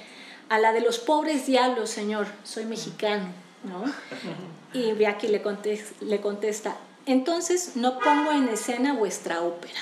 [0.49, 3.27] a la de los pobres diablos, señor, soy mexicano,
[3.63, 3.85] ¿no?
[4.73, 9.79] Y Viaki le, contesta, le contesta, entonces no pongo en escena vuestra ópera.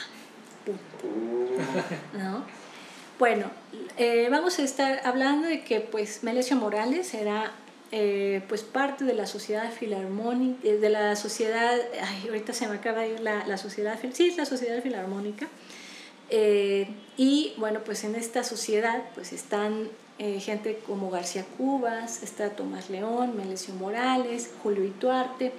[2.14, 2.46] ¿No?
[3.18, 3.52] Bueno,
[4.04, 7.52] eh, vamos a estar hablando de que pues Melesio Morales era
[7.92, 12.78] eh, pues parte de la sociedad filarmónica, eh, de la sociedad, ay, ahorita se me
[12.78, 15.48] acaba de ir la, la sociedad, sí, la sociedad filarmónica.
[17.16, 23.38] y bueno, pues en esta sociedad pues están gente como García Cubas, está Tomás León,
[23.38, 25.52] Melesio Morales, Julio Ituarte,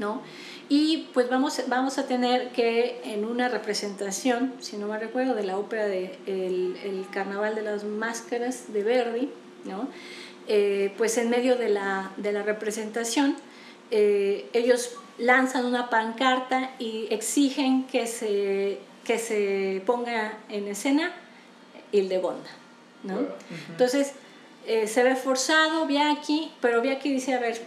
[0.00, 0.22] ¿no?
[0.68, 5.44] Y pues vamos, vamos a tener que en una representación, si no me recuerdo, de
[5.44, 9.30] la ópera de el, Carnaval de las Máscaras de Verdi,
[9.64, 9.88] ¿no?
[10.48, 13.36] Eh, pues en medio de la, de la representación,
[13.90, 21.12] eh, ellos lanzan una pancarta y exigen que se, que se ponga en escena
[21.92, 22.50] Hildegonda.
[23.02, 23.18] ¿no?
[23.70, 24.12] Entonces,
[24.66, 27.60] eh, se ve forzado Viaki, pero Viaki dice, a ver,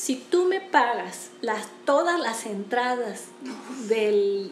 [0.00, 3.24] si tú me pagas las, todas las entradas
[3.86, 4.50] del,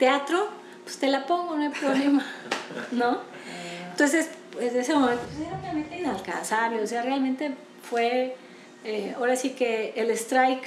[0.00, 0.48] teatro,
[0.82, 2.26] pues te la pongo, no hay problema,
[2.90, 3.18] ¿no?
[3.92, 7.54] Entonces, pues ese momento pues, era realmente inalcanzable, o sea, realmente
[7.88, 8.34] fue,
[8.82, 10.66] eh, ahora sí que el strike,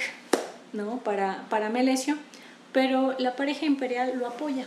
[0.72, 1.00] ¿no?
[1.00, 2.16] Para, para Melesio,
[2.72, 4.66] pero la pareja imperial lo apoya,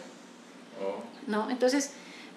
[0.80, 1.02] oh.
[1.26, 1.50] ¿no?
[1.50, 1.94] Entonces,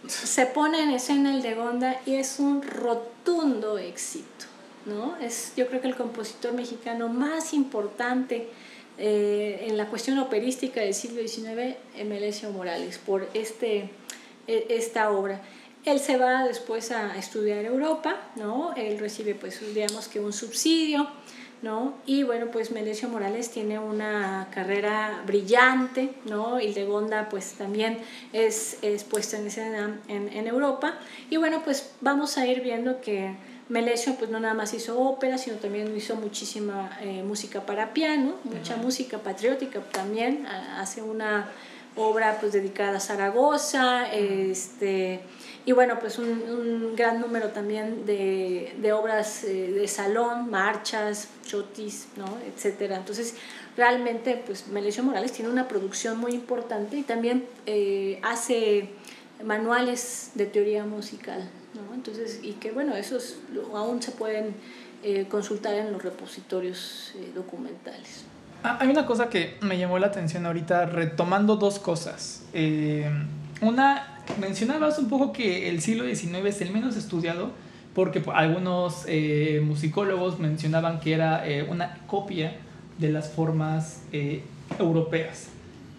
[0.06, 4.47] se pone en escena el de Gonda y es un rotundo éxito.
[4.88, 5.16] ¿No?
[5.18, 8.48] Es yo creo que el compositor mexicano más importante
[9.00, 13.90] eh, en la cuestión operística del siglo XIX, Melesio Morales, por este,
[14.48, 15.40] e, esta obra.
[15.84, 18.74] Él se va después a estudiar Europa, ¿no?
[18.74, 21.08] Él recibe, pues, digamos que un subsidio,
[21.62, 21.94] ¿no?
[22.06, 26.60] Y bueno, pues Melesio Morales tiene una carrera brillante, ¿no?
[26.60, 27.98] Hildegonda, pues, también
[28.32, 30.98] es, es puesta en escena en, en Europa.
[31.30, 33.36] Y bueno, pues vamos a ir viendo que
[33.68, 38.34] Melesio pues no nada más hizo ópera, sino también hizo muchísima eh, música para piano,
[38.44, 41.50] mucha música patriótica también, hace una
[41.96, 45.20] obra pues dedicada a Zaragoza, este,
[45.66, 52.38] y bueno, pues un, gran número también de, obras eh, de salón, marchas, chotis, ¿no?
[52.46, 52.96] etcétera.
[52.96, 53.34] Entonces,
[53.76, 58.88] realmente pues Melesio Morales tiene una producción muy importante y también eh, hace
[59.44, 61.50] manuales de teoría musical.
[61.94, 63.36] Entonces, y que bueno, esos
[63.74, 64.54] aún se pueden
[65.02, 68.24] eh, consultar en los repositorios eh, documentales.
[68.64, 72.42] Ah, hay una cosa que me llamó la atención ahorita, retomando dos cosas.
[72.52, 73.08] Eh,
[73.60, 77.52] una, mencionabas un poco que el siglo XIX es el menos estudiado,
[77.94, 79.06] porque algunos
[79.62, 82.56] musicólogos mencionaban que era una copia
[82.98, 84.02] de las formas
[84.78, 85.48] europeas.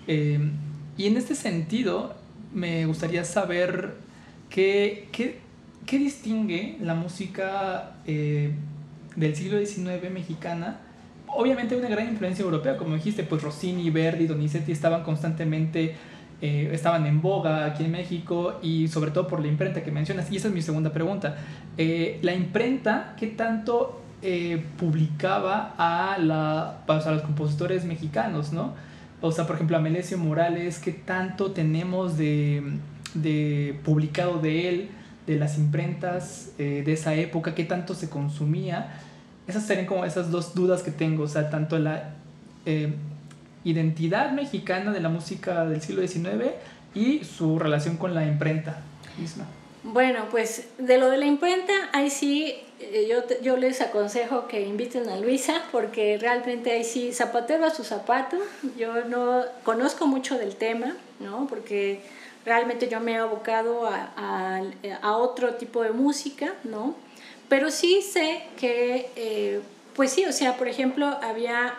[0.07, 2.15] y en este sentido,
[2.53, 3.95] me gustaría saber
[4.49, 5.39] qué, qué,
[5.89, 8.51] ¿qué distingue la música eh,
[9.15, 10.77] del siglo XIX mexicana?
[11.25, 15.95] Obviamente una gran influencia europea, como dijiste, pues Rossini, Verdi, Donizetti estaban constantemente,
[16.43, 20.31] eh, estaban en boga aquí en México y sobre todo por la imprenta que mencionas.
[20.31, 21.37] Y esa es mi segunda pregunta.
[21.75, 24.03] Eh, la imprenta, ¿qué tanto
[24.77, 28.73] publicaba a, la, pues, a los compositores mexicanos, no?
[29.21, 32.61] O sea, por ejemplo, a Melesio Morales, ¿qué tanto tenemos de,
[33.13, 34.89] de publicado de él?
[35.29, 38.99] De las imprentas eh, de esa época, qué tanto se consumía.
[39.47, 42.15] Esas serían como esas dos dudas que tengo, o sea, tanto la
[42.65, 42.95] eh,
[43.63, 46.53] identidad mexicana de la música del siglo XIX
[46.95, 48.81] y su relación con la imprenta
[49.19, 49.45] misma.
[49.83, 54.61] Bueno, pues de lo de la imprenta, ahí sí, eh, yo, yo les aconsejo que
[54.61, 58.37] inviten a Luisa, porque realmente ahí sí, zapatero a su zapato,
[58.79, 61.45] yo no conozco mucho del tema, ¿no?
[61.47, 62.01] Porque
[62.45, 64.61] realmente yo me he abocado a,
[65.01, 66.95] a, otro tipo de música, ¿no?
[67.47, 69.61] Pero sí sé que, eh,
[69.95, 71.73] pues sí, o sea, por ejemplo, había,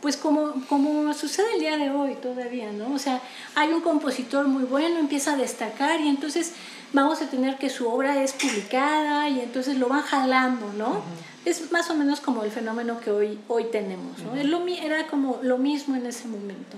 [0.00, 2.94] pues como, como sucede el día de hoy todavía, ¿no?
[2.94, 3.20] O sea,
[3.54, 6.52] hay un compositor muy bueno, empieza a destacar y entonces
[6.92, 11.02] vamos a tener que su obra es publicada y entonces lo van jalando, ¿no?
[11.44, 14.34] Es más o menos como el fenómeno que hoy, hoy tenemos, ¿no?
[14.34, 16.76] Era como lo mismo en ese momento.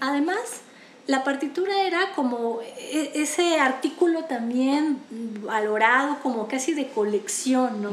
[0.00, 0.62] Además,
[1.06, 4.98] la partitura era como e, ese artículo también
[5.42, 7.90] valorado como casi de colección, ¿no?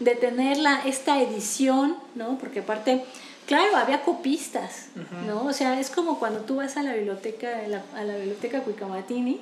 [0.00, 2.38] De tener esta edición, ¿no?
[2.38, 3.04] Porque aparte,
[3.46, 4.88] claro, había copistas,
[5.26, 5.44] ¿no?
[5.44, 7.48] O sea, es como cuando tú vas a la biblioteca,
[7.94, 9.40] a la biblioteca Cuicamatini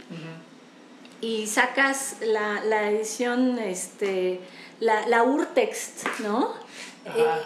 [1.21, 4.41] y sacas la, la edición, este,
[4.81, 6.55] la, la Urtext, ¿no?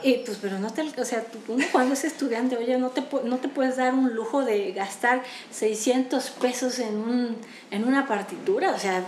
[0.03, 3.39] Y, pues, pero no te, o sea, uno cuando es estudiante, oye, no te, no
[3.39, 7.37] te puedes dar un lujo de gastar 600 pesos en, un,
[7.71, 9.05] en una partitura, o sea,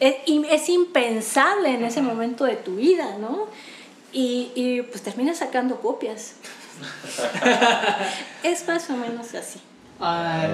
[0.00, 3.48] es, es impensable en ese momento de tu vida, ¿no?
[4.12, 6.34] Y, y pues terminas sacando copias.
[8.42, 9.60] es más o menos así.
[10.00, 10.46] Ah,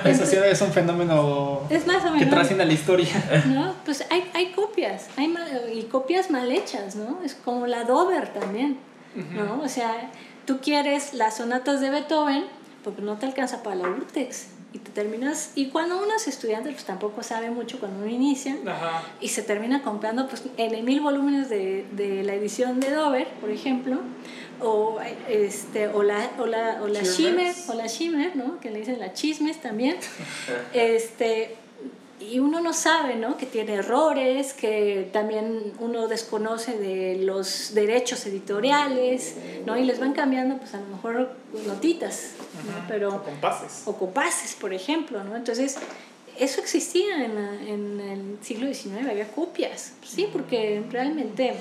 [0.04, 3.08] eso sí es un fenómeno que trasciende la historia.
[3.46, 5.32] No, pues hay, hay copias, hay
[5.74, 7.20] y copias mal hechas, ¿no?
[7.24, 8.78] Es como la Dover también,
[9.34, 9.60] ¿no?
[9.62, 10.10] O sea,
[10.44, 12.44] tú quieres las sonatas de Beethoven
[12.82, 16.70] porque no te alcanza para la Urtex y te terminas y cuando uno es estudiante
[16.70, 18.56] pues tampoco sabe mucho cuando uno inicia
[19.20, 23.50] y se termina comprando pues en mil volúmenes de, de la edición de Dover por
[23.50, 23.98] ejemplo
[24.60, 28.60] o, este, o la, o la, o la Shimmer, o la Shimmer, ¿no?
[28.60, 29.96] Que le dicen la chismes también.
[30.72, 31.56] este,
[32.20, 33.36] y uno no sabe, ¿no?
[33.36, 39.76] Que tiene errores, que también uno desconoce de los derechos editoriales, ¿no?
[39.76, 41.34] Y les van cambiando, pues a lo mejor
[41.66, 42.32] notitas,
[42.66, 42.84] ¿no?
[42.88, 43.82] Pero, o compases.
[43.86, 45.34] O compases, por ejemplo, ¿no?
[45.34, 45.78] Entonces,
[46.38, 51.54] eso existía en, en el siglo XIX, había copias, sí, porque realmente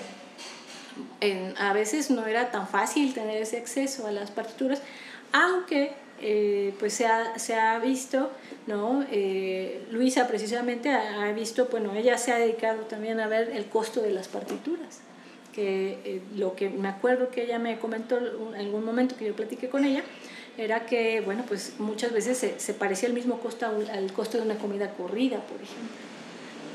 [1.57, 4.81] a veces no era tan fácil tener ese acceso a las partituras,
[5.31, 8.31] aunque eh, pues se ha, se ha, visto,
[8.67, 9.05] ¿no?
[9.11, 14.01] Eh, Luisa precisamente ha, visto, bueno, ella se ha dedicado también a ver el costo
[14.01, 14.99] de las partituras,
[15.53, 19.35] que eh, lo que me acuerdo que ella me comentó en algún momento que yo
[19.35, 20.03] platiqué con ella,
[20.57, 24.43] era que, bueno, pues muchas veces se, se parecía el mismo costo al costo de
[24.43, 26.09] una comida corrida, por ejemplo.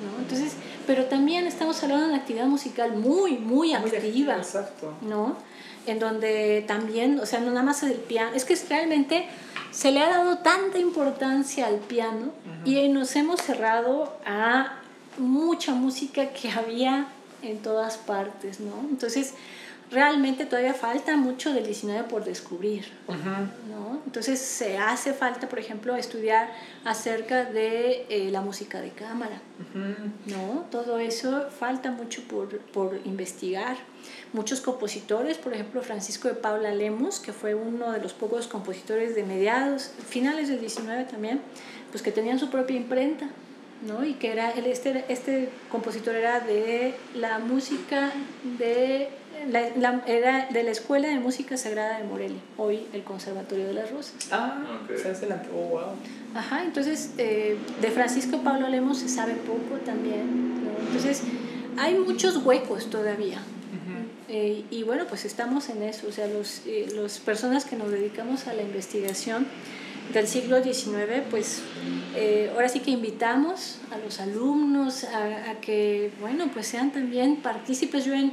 [0.03, 0.23] ¿no?
[0.23, 0.55] Entonces,
[0.87, 4.41] pero también estamos hablando de una actividad musical muy, muy activa,
[5.03, 5.37] ¿no?
[5.87, 9.27] En donde también, o sea, no nada más el piano, es que realmente
[9.71, 12.33] se le ha dado tanta importancia al piano
[12.65, 14.79] y nos hemos cerrado a
[15.19, 17.09] mucha música que había
[17.43, 18.87] en todas partes, ¿no?
[18.89, 19.35] Entonces,
[19.91, 22.87] realmente todavía falta mucho del 19 por descubrir.
[23.09, 24.01] ¿no?
[24.05, 26.51] Entonces se hace falta, por ejemplo, estudiar
[26.85, 29.41] acerca de eh, la música de cámara.
[30.27, 30.67] ¿no?
[30.71, 33.77] Todo eso falta mucho por, por, investigar.
[34.35, 39.15] Muchos compositores, por ejemplo, Francisco de Paula Lemos, que fue uno de los pocos compositores
[39.15, 41.41] de mediados, finales del 19 también,
[41.93, 43.31] pues que tenían su propia imprenta.
[43.87, 44.05] ¿no?
[44.05, 48.13] y que era este, este compositor era de la música
[48.59, 49.11] de
[49.51, 53.91] la, era de la Escuela de Música Sagrada de Morelia, hoy el Conservatorio de las
[53.91, 54.15] Rosas.
[54.33, 54.59] Ah,
[54.97, 55.43] se hace la...
[55.55, 55.81] Oh, wow.
[56.35, 60.55] Ajá, entonces eh, de Francisco Pablo Lemos se sabe poco también.
[60.87, 61.23] Entonces
[61.77, 63.41] hay muchos huecos todavía.
[64.29, 67.91] Eh, y bueno, pues estamos en eso, o sea, los, eh, las personas que nos
[67.91, 69.47] dedicamos a la investigación
[70.13, 71.63] del siglo XIX, pues
[72.53, 78.05] ahora sí que invitamos a los alumnos a, a, que, bueno, pues sean también partícipes.
[78.05, 78.33] Yo en,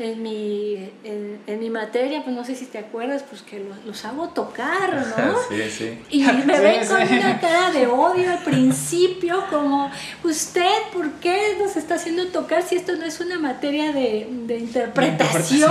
[0.00, 4.04] en mi, en, mi materia, pues no sé si te acuerdas, pues que los, los
[4.04, 5.36] hago tocar, ¿no?
[5.48, 5.98] sí, sí.
[6.10, 9.90] Y me ven con una cara de odio al principio, como,
[10.24, 14.58] usted, ¿por qué nos está haciendo tocar si esto no es una materia de, de
[14.58, 15.70] interpretación?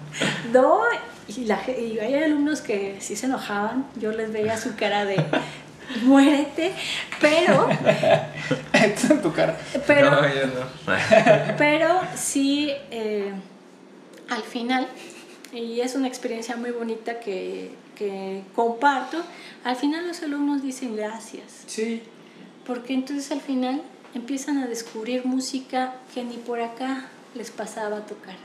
[0.52, 0.80] ¿No?
[1.28, 5.24] Y, la, y hay alumnos que sí se enojaban, yo les veía su cara de
[6.02, 6.72] muérete,
[7.20, 7.68] pero...
[8.72, 9.56] en tu cara.
[9.86, 10.66] Pero, no, yo no.
[11.56, 13.32] pero sí, eh,
[14.30, 14.88] al final,
[15.52, 19.18] y es una experiencia muy bonita que, que comparto,
[19.64, 21.64] al final los alumnos dicen gracias.
[21.66, 22.02] Sí.
[22.66, 23.82] Porque entonces al final
[24.14, 28.36] empiezan a descubrir música que ni por acá les pasaba a tocar.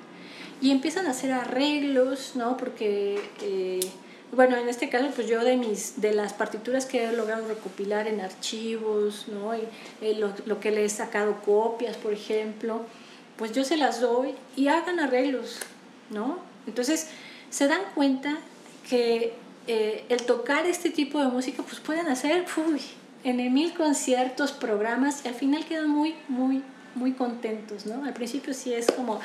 [0.61, 2.57] Y empiezan a hacer arreglos, ¿no?
[2.57, 3.21] Porque...
[3.41, 3.79] Eh,
[4.31, 8.07] bueno, en este caso, pues yo de, mis, de las partituras que he logrado recopilar
[8.07, 9.55] en archivos, ¿no?
[9.55, 9.61] Y,
[10.01, 12.81] eh, lo, lo, que le he sacado copias, por ejemplo,
[13.37, 15.59] pues yo se las doy y hagan arreglos,
[16.09, 16.39] ¿no?
[16.67, 17.07] Entonces,
[17.49, 18.37] se dan cuenta
[18.89, 19.33] que
[19.67, 22.81] eh, el tocar este tipo de música, pues pueden hacer, uy,
[23.23, 26.61] en mil conciertos, programas, y al final quedan muy, muy,
[26.93, 28.05] muy contentos, ¿no?
[28.05, 29.19] Al principio sí es como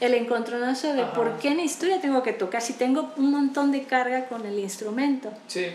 [0.00, 3.84] el encontronazo de por qué en historia tengo que tocar si tengo un montón de
[3.84, 5.30] carga con el instrumento.
[5.46, 5.66] Sí.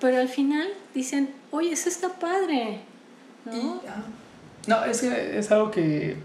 [0.00, 2.80] Pero al final dicen, oye, eso está padre,
[3.44, 3.80] ¿no?
[4.66, 6.16] no, es que es algo que,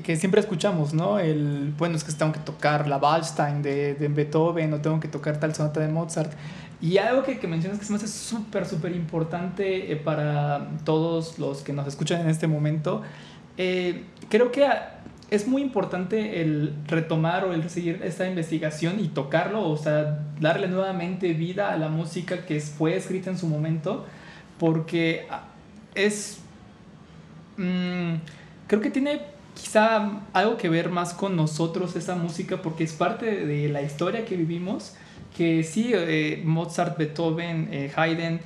[0.00, 1.18] que siempre escuchamos, ¿no?
[1.18, 5.08] El, bueno, es que tengo que tocar la Waldstein de, de Beethoven o tengo que
[5.08, 6.32] tocar tal sonata de Mozart.
[6.80, 11.38] Y algo que, que mencionas que se me hace súper, súper importante eh, para todos
[11.38, 13.02] los que nos escuchan en este momento
[13.56, 14.68] eh, creo que
[15.30, 20.68] es muy importante el retomar o el seguir esta investigación y tocarlo, o sea, darle
[20.68, 24.04] nuevamente vida a la música que fue escrita en su momento,
[24.58, 25.26] porque
[25.94, 26.38] es
[27.56, 28.14] mm,
[28.68, 29.20] creo que tiene
[29.56, 34.24] quizá algo que ver más con nosotros esa música porque es parte de la historia
[34.24, 34.94] que vivimos,
[35.36, 38.40] que sí, eh, Mozart, Beethoven, eh, Haydn,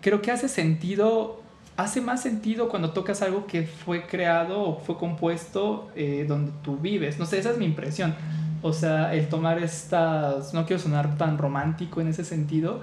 [0.00, 1.42] creo que hace sentido,
[1.76, 6.76] hace más sentido cuando tocas algo que fue creado o fue compuesto eh, donde tú
[6.76, 7.18] vives.
[7.18, 8.14] No sé, esa es mi impresión.
[8.62, 12.82] O sea, el tomar estas, no quiero sonar tan romántico en ese sentido,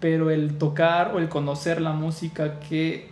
[0.00, 3.10] pero el tocar o el conocer la música que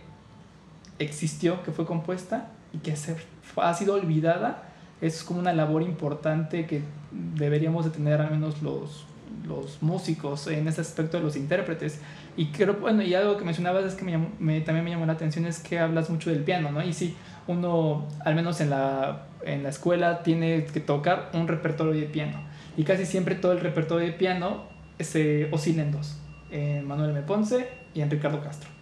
[0.97, 3.15] existió, que fue compuesta y que se,
[3.61, 4.63] ha sido olvidada,
[5.01, 6.81] es como una labor importante que
[7.11, 9.05] deberíamos de tener al menos los,
[9.47, 12.01] los músicos en ese aspecto de los intérpretes.
[12.35, 15.45] Y creo, bueno, y algo que mencionabas es que me, también me llamó la atención
[15.45, 16.83] es que hablas mucho del piano, ¿no?
[16.83, 17.15] Y sí,
[17.47, 22.39] uno, al menos en la, en la escuela, tiene que tocar un repertorio de piano.
[22.75, 24.65] Y casi siempre todo el repertorio de piano
[24.99, 26.19] se oscila en dos,
[26.51, 27.21] en Manuel M.
[27.21, 28.76] Ponce y en Ricardo Castro.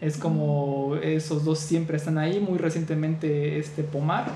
[0.00, 4.26] Es como esos dos siempre están ahí, muy recientemente este Pomar,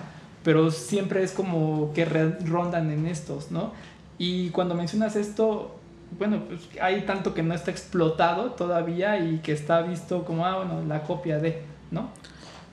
[0.43, 3.73] pero siempre es como que rondan en estos, ¿no?
[4.17, 5.79] Y cuando mencionas esto,
[6.19, 10.57] bueno, pues hay tanto que no está explotado todavía y que está visto como, ah,
[10.57, 12.11] bueno, la copia de, ¿no?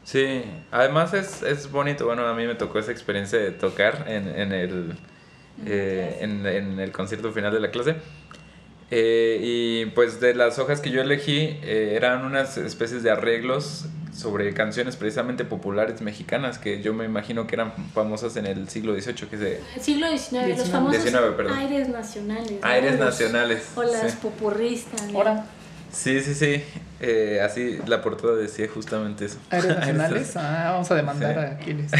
[0.03, 4.29] Sí, además es, es bonito, bueno, a mí me tocó esa experiencia de tocar en,
[4.29, 4.97] en el,
[5.65, 7.97] eh, en, en el concierto final de la clase
[8.89, 13.85] eh, y pues de las hojas que yo elegí eh, eran unas especies de arreglos
[14.13, 18.99] sobre canciones precisamente populares mexicanas que yo me imagino que eran famosas en el siglo
[18.99, 19.27] XVIII.
[19.29, 19.61] Que se...
[19.79, 21.05] Siglo XIX, los famosos
[21.55, 22.53] aires nacionales.
[22.61, 23.71] Aires nacionales.
[23.75, 25.03] O las popurristas.
[25.91, 26.63] Sí, sí, sí.
[26.99, 29.37] Eh, así la portada decía justamente eso.
[29.51, 30.35] ¿Aires nacionales?
[30.37, 31.91] ah, vamos a demandar a Aquiles.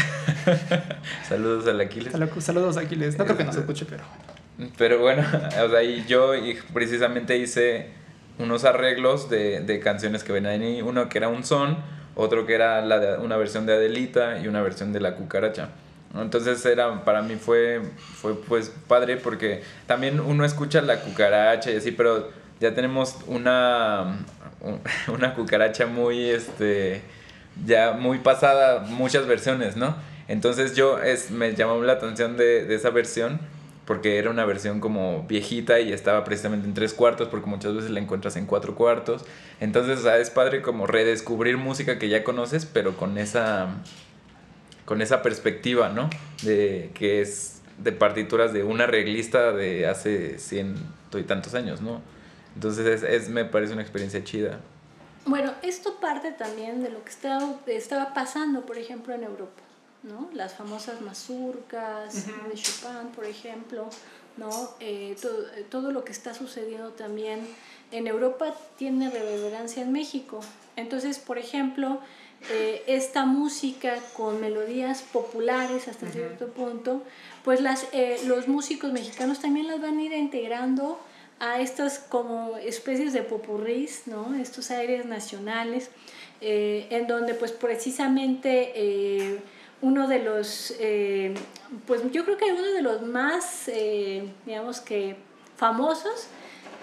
[1.28, 2.12] Saludos al Aquiles.
[2.40, 3.16] Saludos a Aquiles.
[3.16, 4.02] No creo que nos escuche, pero
[4.76, 5.24] pero bueno,
[5.84, 6.32] y yo
[6.72, 7.88] precisamente hice
[8.38, 10.82] unos arreglos de, de canciones que venían ahí.
[10.82, 11.78] Uno que era un son,
[12.14, 15.70] otro que era la una versión de Adelita y una versión de La Cucaracha.
[16.14, 21.76] Entonces era, para mí fue, fue pues padre porque también uno escucha La Cucaracha y
[21.76, 22.30] así, pero
[22.60, 24.24] ya tenemos una,
[25.12, 27.02] una cucaracha muy, este,
[27.64, 29.96] ya muy pasada, muchas versiones, ¿no?
[30.28, 33.38] Entonces yo es, me llamó la atención de, de esa versión
[33.88, 37.90] porque era una versión como viejita y estaba precisamente en tres cuartos, porque muchas veces
[37.90, 39.24] la encuentras en cuatro cuartos.
[39.60, 43.68] Entonces, es padre como redescubrir música que ya conoces, pero con esa,
[44.84, 46.10] con esa perspectiva, ¿no?
[46.42, 52.02] De que es de partituras de una reglista de hace ciento y tantos años, ¿no?
[52.56, 54.60] Entonces, es, me parece una experiencia chida.
[55.24, 59.62] Bueno, esto parte también de lo que estaba, estaba pasando, por ejemplo, en Europa.
[60.02, 60.30] ¿No?
[60.32, 63.88] Las famosas mazurcas de Chopin, por ejemplo,
[64.36, 64.70] ¿no?
[64.80, 67.40] Eh, todo, todo, lo que está sucediendo también
[67.90, 70.40] en Europa tiene reverberancia en México.
[70.76, 72.00] Entonces, por ejemplo,
[72.50, 77.02] eh, esta música con melodías populares hasta cierto punto,
[77.44, 81.00] pues las, eh, los músicos mexicanos también las van a ir integrando
[81.40, 84.34] a estas como especies de popurrís, ¿no?
[84.34, 85.90] estos aires nacionales,
[86.40, 89.40] en donde pues precisamente
[89.80, 91.34] uno de los, eh,
[91.86, 95.16] pues yo creo que uno de los más, eh, digamos que
[95.56, 96.28] famosos,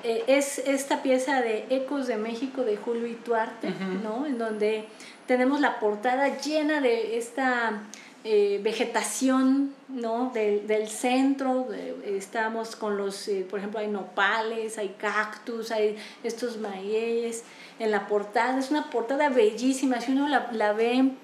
[0.04, 3.74] eh, es esta pieza de Ecos de México de Julio Ituarte,
[4.04, 4.26] ¿no?
[4.26, 4.86] En donde
[5.28, 7.84] tenemos la portada llena de esta
[8.24, 10.32] vegetación, ¿no?
[10.34, 11.68] Del, del centro,
[12.04, 17.44] estamos con los, por ejemplo, hay nopales, hay cactus, hay estos maíes
[17.80, 18.58] en la portada.
[18.60, 20.02] Es una portada bellísima.
[20.02, 21.18] Si uno la, la ve en,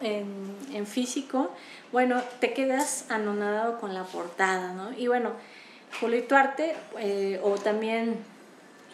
[0.74, 1.52] en, físico,
[1.92, 4.92] bueno, te quedas anonadado con la portada, ¿no?
[4.98, 5.32] Y bueno,
[6.00, 8.18] Julio Arte, eh, o también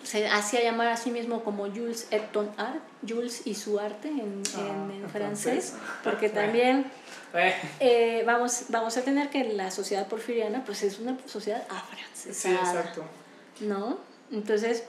[0.04, 4.08] se hacía llamar a sí mismo como Jules et ton art, Jules y su arte
[4.08, 6.86] en, ah, en, francés, porque también
[7.34, 7.54] eh.
[7.80, 12.34] Eh, vamos, vamos a tener que la sociedad porfiriana pues es una sociedad afrancesada.
[12.34, 13.04] Sí, exacto.
[13.60, 13.98] ¿No?
[14.32, 14.84] Entonces,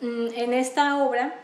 [0.00, 1.34] mm, en esta obra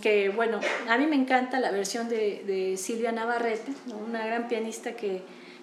[0.00, 3.72] que bueno, a mí me encanta la versión de, de Silvia Navarrete,
[4.06, 5.22] una gran pianista que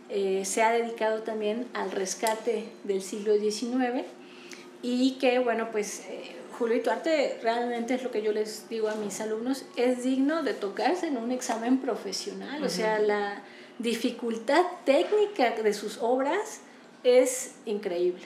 [0.10, 4.06] eh, se ha dedicado también al rescate del siglo XIX
[4.82, 8.96] y que bueno, pues eh, Julio Ituarte realmente es lo que yo les digo a
[8.96, 13.42] mis alumnos, es digno de tocarse en un examen profesional, o sea, la
[13.80, 16.62] dificultad técnica de sus obras
[17.04, 18.24] es increíble,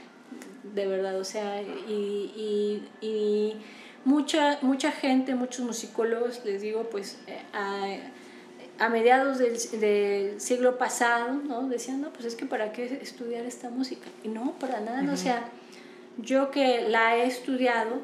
[0.64, 3.58] de verdad, o sea, y, y, y
[4.06, 10.78] mucha, mucha gente, muchos musicólogos, les digo, pues eh, a, a mediados del, del, siglo
[10.78, 11.68] pasado, ¿no?
[11.68, 14.08] Decían, no, pues es que para qué estudiar esta música.
[14.24, 15.44] Y no, para nada, o sea,
[16.18, 18.00] yo que la he estudiado,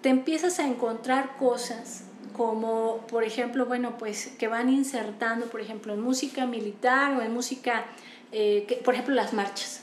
[0.00, 5.92] te empiezas a encontrar cosas como por ejemplo, bueno, pues que van insertando, por ejemplo,
[5.92, 7.84] en música militar o en música,
[8.32, 9.82] eh, que, por ejemplo, las marchas.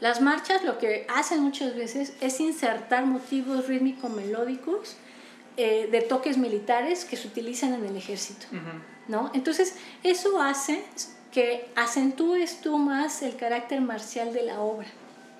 [0.00, 4.96] Las marchas lo que hacen muchas veces es insertar motivos rítmico-melódicos
[5.56, 8.46] eh, de toques militares que se utilizan en el ejército.
[9.08, 9.30] ¿no?
[9.34, 10.82] Entonces, eso hace
[11.32, 14.88] que acentúes tú más el carácter marcial de la obra.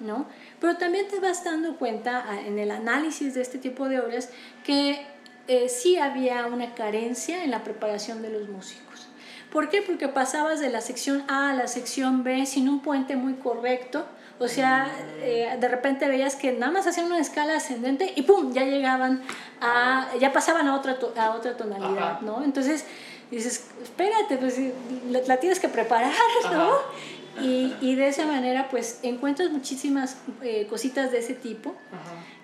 [0.00, 0.26] ¿no?
[0.60, 4.30] Pero también te vas dando cuenta ah, en el análisis de este tipo de obras
[4.64, 5.06] que
[5.48, 9.08] eh, sí había una carencia en la preparación de los músicos.
[9.50, 9.82] ¿Por qué?
[9.82, 14.06] Porque pasabas de la sección A a la sección B sin un puente muy correcto.
[14.40, 18.54] O sea, eh, de repente veías que nada más hacían una escala ascendente y ¡pum!
[18.54, 19.20] ya llegaban
[19.60, 22.42] a, ya pasaban a otra, a otra tonalidad, ¿no?
[22.42, 22.86] Entonces
[23.30, 24.58] dices, espérate, pues
[25.10, 26.14] la, tienes que preparar,
[26.52, 26.70] ¿no?
[27.42, 31.74] Y, y, de esa manera pues encuentras muchísimas eh, cositas de ese tipo.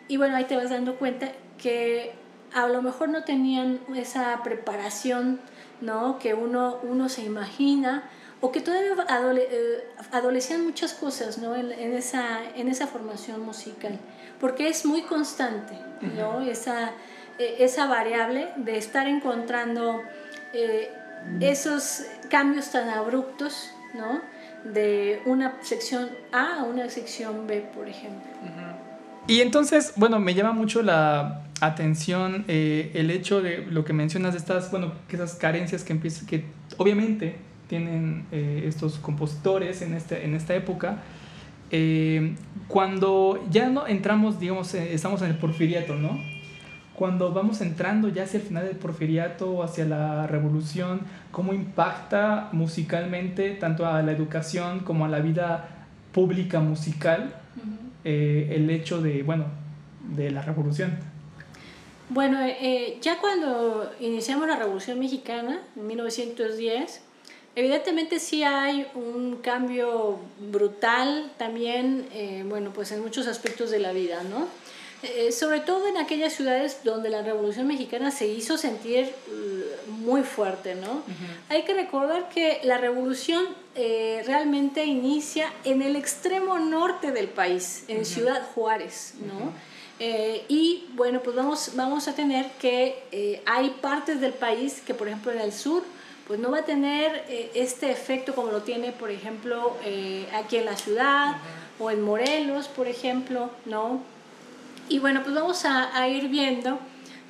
[0.06, 2.12] Y bueno, ahí te vas dando cuenta que
[2.52, 5.40] a lo mejor no tenían esa preparación
[5.80, 6.18] ¿no?
[6.18, 8.04] que uno, uno se imagina
[8.46, 11.56] o que todavía eh, adolecían muchas cosas ¿no?
[11.56, 13.98] en, en, esa, en esa formación musical,
[14.38, 15.74] porque es muy constante
[16.16, 16.42] ¿no?
[16.42, 16.92] esa,
[17.40, 20.00] e, esa variable de estar encontrando
[20.52, 20.92] eh,
[21.40, 24.20] esos cambios tan abruptos ¿no?
[24.62, 28.30] de una sección A a una sección B, por ejemplo.
[29.26, 34.34] Y entonces, bueno, me llama mucho la atención eh, el hecho de lo que mencionas
[34.34, 36.44] de estas, bueno, que esas carencias que empiezan, que
[36.76, 40.98] obviamente tienen eh, estos compositores en, este, en esta época.
[41.70, 42.34] Eh,
[42.68, 46.18] cuando ya no entramos, digamos, estamos en el porfiriato, ¿no?
[46.94, 51.00] Cuando vamos entrando ya hacia el final del porfiriato hacia la revolución,
[51.30, 55.68] ¿cómo impacta musicalmente tanto a la educación como a la vida
[56.12, 57.34] pública musical
[58.04, 59.44] el hecho de, bueno,
[60.14, 60.92] de la revolución?
[62.08, 67.02] Bueno, eh, eh, ya cuando iniciamos la Revolución Mexicana, en 1910,
[67.56, 73.92] evidentemente sí hay un cambio brutal también, eh, bueno, pues en muchos aspectos de la
[73.92, 74.46] vida, ¿no?
[75.30, 79.12] sobre todo en aquellas ciudades donde la Revolución Mexicana se hizo sentir
[79.86, 81.02] muy fuerte, ¿no?
[81.48, 83.44] Hay que recordar que la revolución
[83.76, 89.52] realmente inicia en el extremo norte del país, en Ciudad Juárez, ¿no?
[89.98, 94.92] Eh, y bueno, pues vamos, vamos a tener que eh, hay partes del país que,
[94.92, 95.82] por ejemplo, en el sur,
[96.26, 99.76] pues no va a tener eh, este efecto como lo tiene, por ejemplo,
[100.34, 101.36] aquí en la ciudad
[101.78, 104.00] o en Morelos, por ejemplo, ¿no?
[104.88, 106.78] Y bueno, pues vamos a, a, ir viendo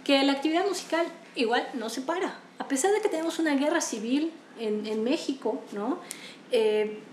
[0.05, 2.39] que la actividad musical igual no se para.
[2.59, 6.01] A pesar de que tenemos una guerra civil en, en México, ¿no?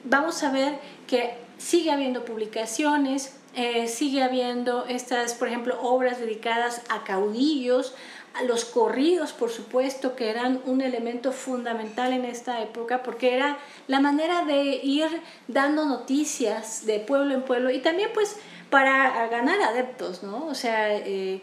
[0.04, 0.78] vamos a ver
[1.08, 7.94] que sigue habiendo publicaciones, eh, sigue habiendo estas, por ejemplo, obras dedicadas a caudillos,
[8.42, 13.58] los corridos, por supuesto, que eran un elemento fundamental en esta época, porque era
[13.88, 15.08] la manera de ir
[15.48, 18.38] dando noticias de pueblo en pueblo y también pues
[18.70, 20.48] para ganar adeptos, ¿no?
[20.48, 21.42] O sea, eh, eh,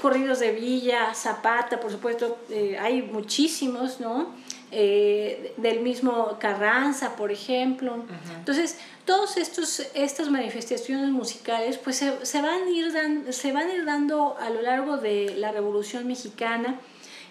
[0.00, 2.38] corridos de Villa, Zapata, por supuesto,
[2.80, 4.36] hay muchísimos, ¿no?
[4.70, 8.04] del mismo Carranza, por ejemplo.
[8.36, 8.78] Entonces,
[9.08, 12.92] todas estas manifestaciones musicales pues se, van a ir
[13.32, 16.78] se van a ir dando a lo largo de la Revolución Mexicana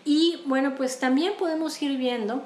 [0.03, 2.41] y bueno, pues también podemos ir viendo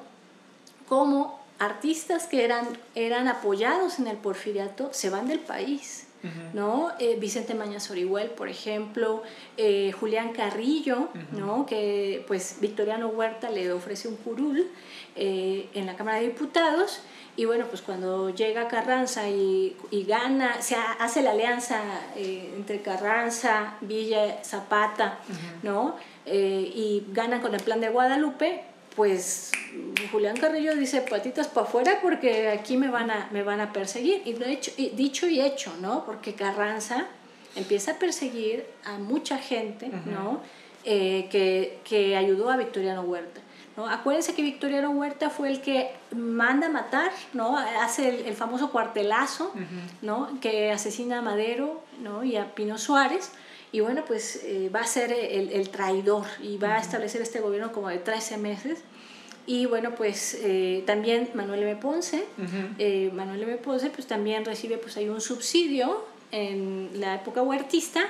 [0.90, 6.08] cómo artistas que eran, eran apoyados en el porfiriato se van del país.
[6.54, 6.92] ¿no?
[7.00, 9.24] Eh, Vicente Mañas Orihuel, por ejemplo,
[9.58, 11.66] eh, Julián Carrillo, ¿no?
[11.66, 14.68] Que pues Victoriano Huerta le ofrece un curul
[15.16, 17.00] eh, en la Cámara de Diputados
[17.38, 21.82] y bueno, pues cuando llega Carranza y, y gana, se hace la alianza
[22.16, 25.20] eh, entre Carranza, Villa, Zapata,
[25.64, 25.96] ¿no?
[26.26, 28.64] Eh, y ganan con el plan de Guadalupe,
[28.96, 29.52] pues
[30.12, 34.22] Julián Carrillo dice patitas para afuera porque aquí me van a, me van a perseguir.
[34.26, 36.06] Y, de hecho, y dicho y hecho, ¿no?
[36.06, 37.08] Porque Carranza
[37.56, 40.42] empieza a perseguir a mucha gente, ¿no?
[40.84, 43.40] Eh, que, que ayudó a Victoriano Huerta.
[43.78, 43.88] ¿No?
[43.88, 47.58] Acuérdense que Victoriano Huerta fue el que manda matar, ¿no?
[47.58, 49.54] hace el, famoso cuartelazo,
[50.02, 50.40] ¿no?
[50.42, 52.24] que asesina a Madero ¿no?
[52.24, 53.32] y a Pino Suárez.
[53.74, 57.72] Y bueno, pues eh, va a ser el, traidor y va a establecer este gobierno
[57.72, 58.80] como de 13 meses.
[59.46, 61.76] Y bueno, pues eh, también Manuel M.
[61.78, 62.26] Ponce,
[62.78, 63.58] eh, Manuel M.
[63.58, 68.02] Ponce pues también recibe pues hay un subsidio en la época huertista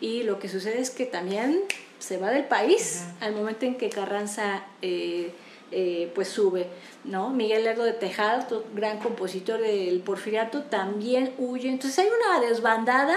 [0.00, 1.60] y lo que sucede es que también
[2.06, 5.32] se va del país al momento en que Carranza eh,
[5.72, 6.68] eh, pues sube,
[7.02, 7.30] ¿no?
[7.30, 11.68] Miguel Lerdo de Tejado, gran compositor del Porfiriato, también huye.
[11.68, 13.16] Entonces hay una desbandada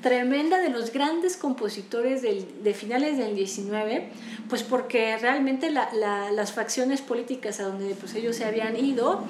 [0.00, 4.08] tremenda de los grandes compositores del, de finales del 19,
[4.48, 9.24] pues porque realmente la, la, las facciones políticas a donde pues ellos se habían ido,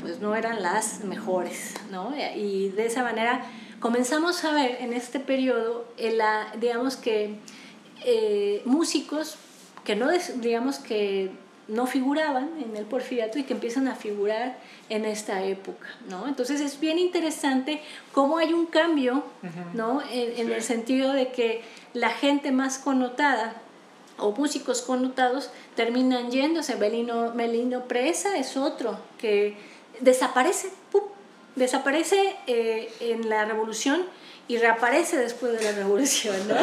[0.00, 2.12] pues no eran las mejores, ¿no?
[2.36, 3.46] Y de esa manera
[3.80, 7.38] comenzamos a ver en este periodo, la, digamos que
[8.04, 9.36] eh, músicos
[9.84, 11.30] que no, digamos que
[11.68, 16.26] no figuraban en el porfiriato y que empiezan a figurar en esta época, ¿no?
[16.26, 17.80] Entonces es bien interesante
[18.12, 19.24] cómo hay un cambio,
[19.72, 20.02] ¿no?
[20.10, 21.62] En, el sentido de que
[21.94, 23.54] la gente más connotada
[24.18, 26.76] o músicos connotados terminan yéndose.
[26.76, 29.56] Melino, Melino Presa es otro que
[30.00, 30.70] desaparece,
[31.56, 34.04] desaparece eh, en la revolución
[34.52, 36.56] y reaparece después de la revolución, ¿no?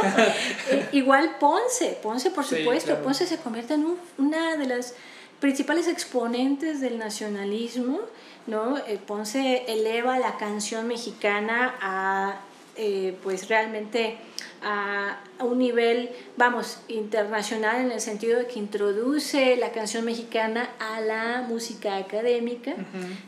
[0.70, 4.94] Eh, igual Ponce, Ponce por supuesto, Ponce se convierte en una de las
[5.40, 8.02] principales exponentes del nacionalismo,
[8.46, 8.78] ¿no?
[8.78, 12.42] Eh, Ponce eleva la canción mexicana a,
[12.82, 14.16] eh, pues realmente
[14.64, 21.02] a, un nivel, vamos, internacional en el sentido de que introduce la canción mexicana a
[21.02, 22.76] la música académica.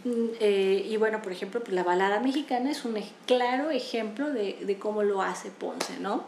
[0.05, 2.95] Mm, eh, y bueno, por ejemplo, pues la balada mexicana es un
[3.25, 6.23] claro ejemplo de, de cómo lo hace Ponce, ¿no?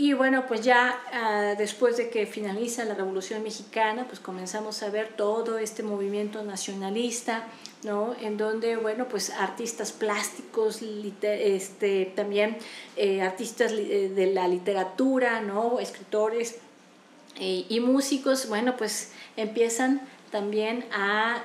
[0.00, 4.88] Y bueno, pues ya ah, después de que finaliza la Revolución Mexicana, pues comenzamos a
[4.88, 7.44] ver todo este movimiento nacionalista,
[7.82, 8.14] ¿no?
[8.20, 10.80] En donde, bueno, pues artistas plásticos,
[11.22, 12.58] este, también
[12.96, 15.80] eh, artistas eh, de la literatura, ¿no?
[15.80, 16.58] Escritores
[17.38, 20.00] eh, y músicos, bueno, pues empiezan
[20.30, 21.42] también a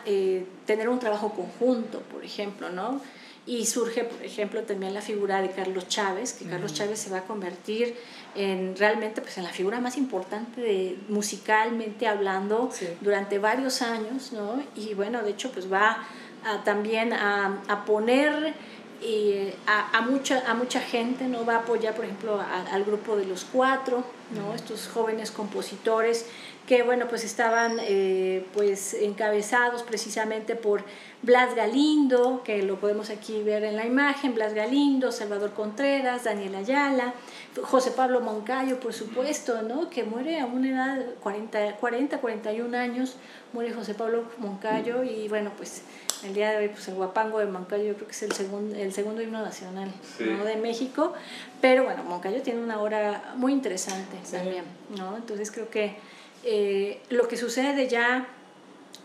[0.67, 3.01] tener un trabajo conjunto, por ejemplo, ¿no?
[3.47, 7.19] Y surge, por ejemplo, también la figura de Carlos Chávez, que Carlos Chávez se va
[7.19, 7.95] a convertir
[8.36, 12.71] en realmente pues, en la figura más importante de, musicalmente hablando
[13.01, 14.63] durante varios años, ¿no?
[14.75, 16.05] Y bueno, de hecho, pues va
[16.45, 18.53] a, también a, a poner
[19.01, 21.45] y a, a, mucha, a mucha gente, ¿no?
[21.45, 22.41] Va a apoyar, por ejemplo,
[22.71, 24.55] al grupo de los cuatro, ¿no?
[24.55, 26.25] Estos jóvenes compositores
[26.65, 30.83] que, bueno, pues estaban eh, pues encabezados precisamente por
[31.21, 36.55] Blas Galindo, que lo podemos aquí ver en la imagen, Blas Galindo, Salvador Contreras, Daniel
[36.55, 37.13] Ayala,
[37.61, 39.89] José Pablo Moncayo, por supuesto, ¿no?
[39.89, 43.15] que muere a una edad de 40, 40, 41 años,
[43.53, 45.83] muere José Pablo Moncayo y bueno, pues
[46.24, 48.76] el día de hoy pues el guapango de Moncayo yo creo que es el segundo,
[48.76, 51.13] el segundo himno nacional de México,
[51.61, 54.66] pero bueno, Moncayo tiene una obra muy interesante también,
[54.97, 55.18] ¿no?
[55.18, 55.95] entonces creo que
[56.43, 58.28] eh, lo que sucede ya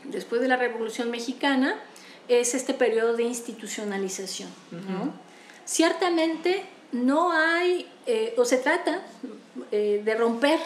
[0.04, 1.76] después de la Revolución Mexicana,
[2.28, 4.48] es este periodo de institucionalización.
[5.64, 9.02] Ciertamente no hay, eh, o se trata
[9.72, 10.58] eh, de romper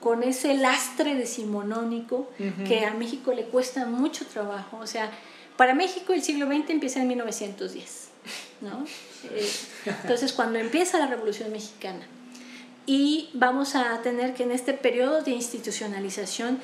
[0.00, 2.28] con ese lastre decimonónico
[2.66, 4.78] que a México le cuesta mucho trabajo.
[4.78, 5.10] O sea,
[5.56, 8.06] para México el siglo XX empieza en 1910.
[8.60, 8.84] ¿no?
[9.30, 9.50] Eh,
[9.86, 12.06] entonces, cuando empieza la Revolución Mexicana,
[12.86, 16.60] y vamos a tener que en este periodo de institucionalización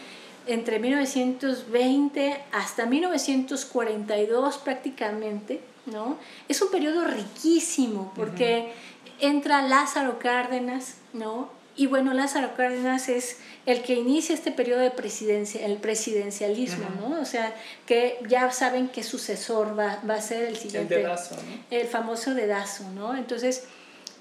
[0.47, 6.17] entre 1920 hasta 1942 prácticamente, ¿no?
[6.49, 8.73] Es un periodo riquísimo porque
[9.21, 11.51] entra Lázaro Cárdenas, ¿no?
[11.77, 17.21] Y bueno, Lázaro Cárdenas es el que inicia este periodo de presidencia, el presidencialismo, ¿no?
[17.21, 17.55] O sea,
[17.87, 20.97] que ya saben qué sucesor va, va a ser el siguiente.
[20.97, 21.43] El dedazo, ¿no?
[21.71, 23.17] El famoso dedazo, ¿no?
[23.17, 23.65] Entonces,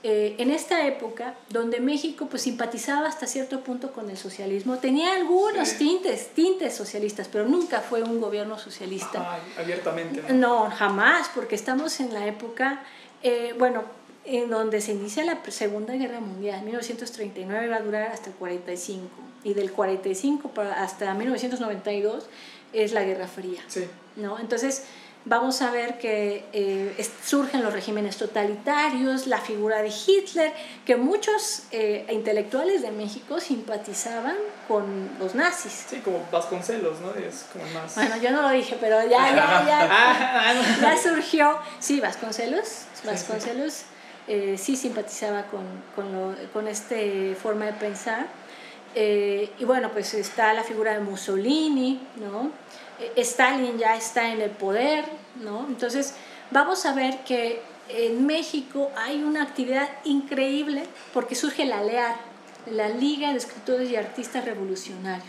[0.03, 5.13] eh, en esta época, donde México pues simpatizaba hasta cierto punto con el socialismo, tenía
[5.13, 9.39] algunos tintes, tintes socialistas, pero nunca fue un gobierno socialista.
[9.59, 10.33] abiertamente.
[10.33, 10.71] ¿no?
[10.71, 12.81] jamás, porque estamos en la época,
[13.21, 13.83] eh, bueno,
[14.25, 19.07] en donde se inicia la Segunda Guerra Mundial, 1939 va a durar hasta el 45,
[19.43, 22.25] y del 45 hasta 1992
[22.73, 23.61] es la Guerra Fría.
[23.67, 23.87] Sí.
[24.15, 24.39] ¿no?
[24.39, 24.83] Entonces,
[25.25, 30.53] vamos a ver que eh, surgen los regímenes totalitarios, la figura de Hitler,
[30.85, 34.35] que muchos eh, intelectuales de México simpatizaban
[34.67, 35.85] con los nazis.
[35.89, 37.13] Sí, como Vasconcelos, ¿no?
[37.15, 37.95] Es como más...
[37.95, 41.57] Bueno, yo no lo dije, pero ya, ya, ya, ah, ya surgió.
[41.79, 43.85] Sí, Vasconcelos, Vasconcelos
[44.27, 45.63] eh, sí simpatizaba con,
[45.95, 46.95] con, lo, con esta
[47.41, 48.27] forma de pensar.
[48.95, 52.51] y bueno, pues está la figura de Mussolini, ¿no?
[53.15, 55.05] Stalin ya está en el poder,
[55.41, 55.65] ¿no?
[55.67, 56.13] Entonces,
[56.51, 62.15] vamos a ver que en México hay una actividad increíble porque surge la LEAR,
[62.69, 65.27] la Liga de Escritores y Artistas Revolucionarios,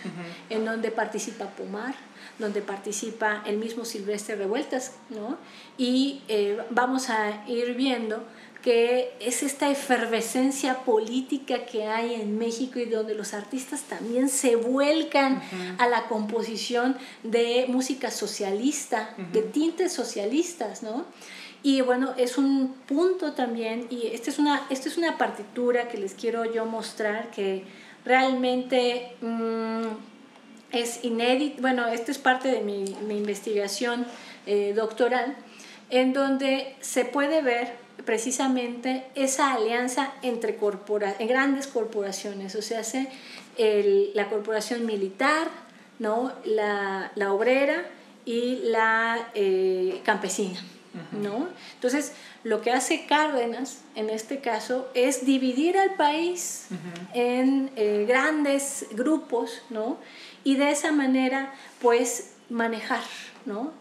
[0.50, 1.94] en donde participa Pomar,
[2.38, 5.38] donde participa el mismo Silvestre Revueltas, ¿no?
[5.78, 8.24] Y eh, vamos a ir viendo
[8.62, 14.54] que es esta efervescencia política que hay en México y donde los artistas también se
[14.54, 15.42] vuelcan
[15.78, 21.06] a la composición de música socialista, de tintes socialistas, ¿no?
[21.64, 25.98] Y bueno, es un punto también, y esta es una, esta es una partitura que
[25.98, 27.64] les quiero yo mostrar que
[28.04, 29.86] realmente mm,
[30.72, 32.84] es inédita, bueno, esto es parte de mi,
[33.16, 34.06] investigación
[34.46, 35.36] eh, doctoral,
[35.90, 42.82] en donde se puede ver precisamente esa alianza entre corpora grandes corporaciones, o sea,
[43.58, 45.48] el, la corporación militar,
[45.98, 46.32] ¿no?
[46.44, 47.86] la, la obrera
[48.24, 50.60] y la eh, campesina.
[51.12, 51.48] ¿no?
[51.74, 52.12] Entonces,
[52.44, 56.66] lo que hace Cárdenas en este caso es dividir al país
[57.14, 59.96] en eh, grandes grupos, ¿no?
[60.44, 63.04] Y de esa manera, pues, manejar,
[63.46, 63.72] ¿no?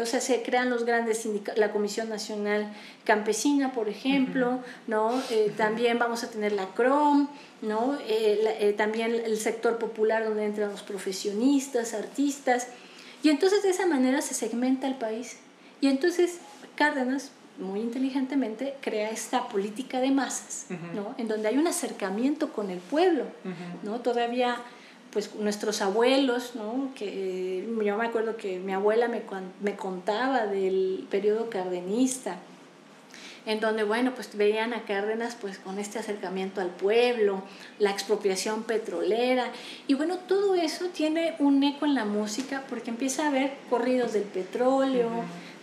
[0.00, 2.72] O sea, se crean los grandes sindicatos, la Comisión Nacional
[3.04, 5.22] Campesina, por ejemplo, ¿no?
[5.30, 7.28] Eh, también vamos a tener la CROM,
[7.62, 7.98] ¿no?
[8.06, 12.68] Eh, también el sector popular donde entran los profesionistas, artistas,
[13.22, 15.36] y entonces de esa manera se segmenta el país.
[15.80, 16.38] Y entonces
[16.76, 21.14] Cárdenas, muy inteligentemente, crea esta política de masas, ¿no?
[21.18, 23.24] En donde hay un acercamiento con el pueblo,
[23.82, 24.00] ¿no?
[24.00, 24.58] Todavía
[25.12, 26.90] pues nuestros abuelos, ¿no?
[26.94, 29.22] que yo me acuerdo que mi abuela me,
[29.60, 32.36] me contaba del periodo cardenista,
[33.46, 37.42] en donde, bueno, pues veían a Cárdenas pues con este acercamiento al pueblo,
[37.78, 39.50] la expropiación petrolera,
[39.86, 44.12] y bueno, todo eso tiene un eco en la música porque empieza a haber corridos
[44.12, 45.08] del petróleo,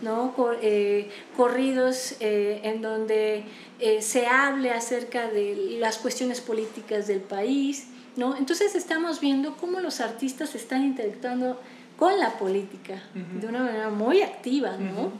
[0.01, 0.33] ¿no?
[0.61, 3.43] Eh, corridos eh, en donde
[3.79, 8.35] eh, se hable acerca de las cuestiones políticas del país, ¿no?
[8.35, 11.59] Entonces estamos viendo cómo los artistas están interactuando
[11.97, 15.11] con la política de una manera muy activa, ¿no?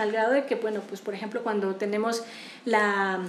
[0.00, 2.22] Al grado de que, bueno, pues por ejemplo, cuando tenemos
[2.64, 3.20] la,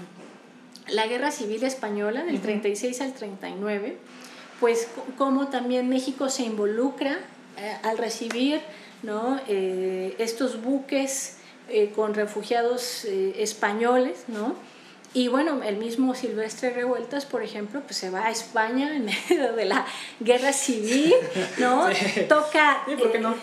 [0.87, 3.97] la Guerra Civil Española del 36 al 39,
[4.59, 4.87] pues
[5.17, 7.17] cómo también México se involucra
[7.57, 8.61] eh, al recibir
[9.03, 9.39] ¿no?
[9.47, 11.37] Eh, estos buques
[11.69, 14.55] eh, con refugiados españoles, ¿no?
[15.13, 19.53] Y bueno, el mismo Silvestre Revueltas, por ejemplo, pues se va a España en medio
[19.53, 19.85] de la
[20.19, 21.13] guerra civil,
[21.59, 21.87] ¿no?
[22.29, 22.83] Toca,
[23.19, 23.35] no?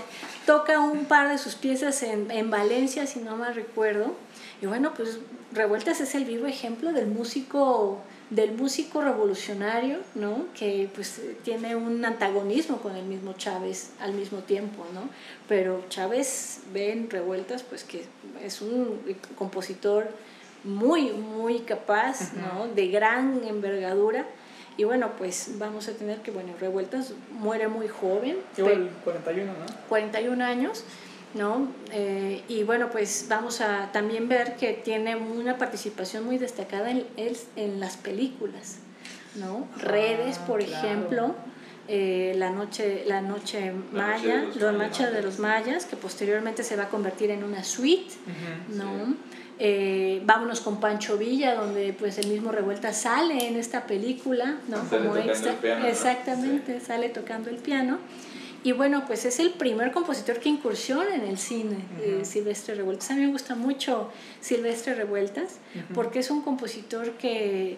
[0.46, 4.14] toca un par de sus piezas en, en Valencia, si no mal recuerdo.
[4.60, 5.18] Y bueno, pues
[5.52, 8.00] Revueltas es el vivo ejemplo del músico
[8.30, 10.46] del músico revolucionario, ¿no?
[10.54, 15.10] que pues tiene un antagonismo con el mismo Chávez al mismo tiempo, ¿no?
[15.48, 18.04] pero Chávez ve en Revueltas pues que
[18.42, 19.00] es un
[19.36, 20.10] compositor
[20.64, 22.68] muy, muy capaz, ¿no?
[22.68, 24.26] de gran envergadura,
[24.80, 28.38] y bueno, pues vamos a tener que, bueno, Revueltas muere muy joven.
[28.56, 29.58] Igual 41, ¿no?
[29.90, 30.84] 41 años,
[31.34, 31.68] ¿no?
[31.92, 37.04] Eh, y bueno, pues vamos a también ver que tiene una participación muy destacada en,
[37.56, 38.78] en las películas,
[39.34, 39.68] ¿no?
[39.74, 41.34] Ah, Redes, por ejemplo.
[41.92, 46.84] Eh, la noche la noche maya la noche de los mayas que posteriormente se va
[46.84, 48.14] a convertir en una suite
[48.68, 49.16] no
[49.62, 54.78] eh, vámonos con Pancho Villa, donde pues el mismo Revuelta sale en esta película, ¿no?
[54.88, 57.98] Como Exactamente, sale tocando el piano.
[58.64, 63.10] Y bueno, pues es el primer compositor que incursiona en el cine, eh, Silvestre Revueltas.
[63.10, 65.58] A mí me gusta mucho Silvestre Revueltas,
[65.94, 67.76] porque es un compositor que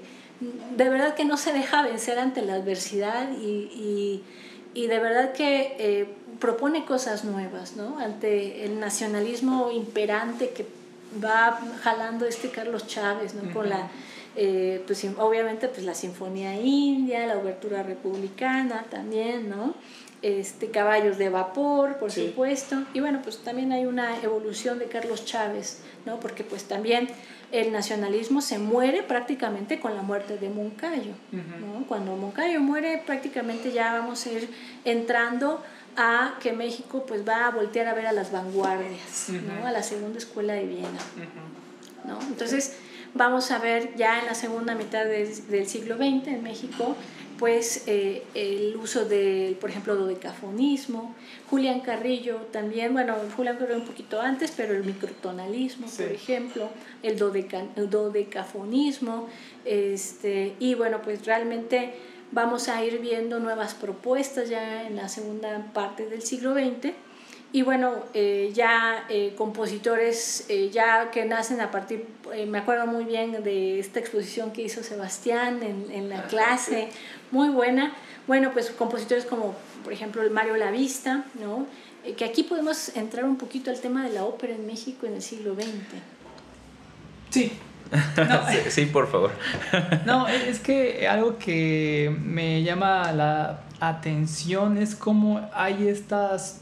[0.76, 4.22] de verdad que no se deja vencer ante la adversidad y,
[4.74, 6.06] y, de verdad que eh,
[6.38, 7.98] propone cosas nuevas, ¿no?
[7.98, 10.64] Ante el nacionalismo imperante que
[11.22, 13.52] va jalando este Carlos Chávez, ¿no?
[13.52, 13.90] Con la,
[14.36, 19.74] eh, pues obviamente pues la Sinfonía India, la Obertura Republicana también, ¿no?
[20.22, 25.24] Este, caballos de vapor, por supuesto, y bueno, pues también hay una evolución de Carlos
[25.24, 26.20] Chávez, ¿no?
[26.20, 27.08] Porque pues también
[27.50, 31.84] el nacionalismo se muere prácticamente con la muerte de Moncayo, ¿no?
[31.88, 34.48] Cuando Moncayo muere prácticamente ya vamos a ir
[34.84, 35.60] entrando
[35.96, 39.66] a que México pues va a voltear a ver a las vanguardias, ¿no?
[39.66, 40.98] a la segunda escuela de Viena.
[42.04, 42.20] ¿no?
[42.28, 42.76] Entonces
[43.14, 46.96] vamos a ver ya en la segunda mitad del siglo XX en México
[47.42, 51.12] pues eh, el uso del, por ejemplo, dodecafonismo,
[51.50, 56.68] Julián Carrillo también, bueno, Julián Carrillo un poquito antes, pero el microtonalismo, por ejemplo,
[57.02, 59.26] el, dodeca, el dodecafonismo,
[59.64, 61.94] este, y bueno, pues realmente
[62.32, 66.94] Vamos a ir viendo nuevas propuestas ya en la segunda parte del siglo XX.
[67.52, 72.06] Y bueno, eh, ya eh, compositores eh, ya que nacen a partir,
[72.46, 76.88] me acuerdo muy bien de esta exposición que hizo Sebastián en, en la clase,
[77.30, 77.92] muy buena.
[78.26, 79.54] Bueno, pues compositores como,
[79.84, 81.66] por ejemplo, el Mario Lavista, ¿no?
[82.16, 85.22] que aquí podemos entrar un poquito al tema de la ópera en México en el
[85.22, 85.66] siglo XX.
[87.30, 87.52] Sí,
[88.68, 89.30] sí, por favor.
[90.06, 96.60] no, es que algo que me llama la atención es cómo hay estas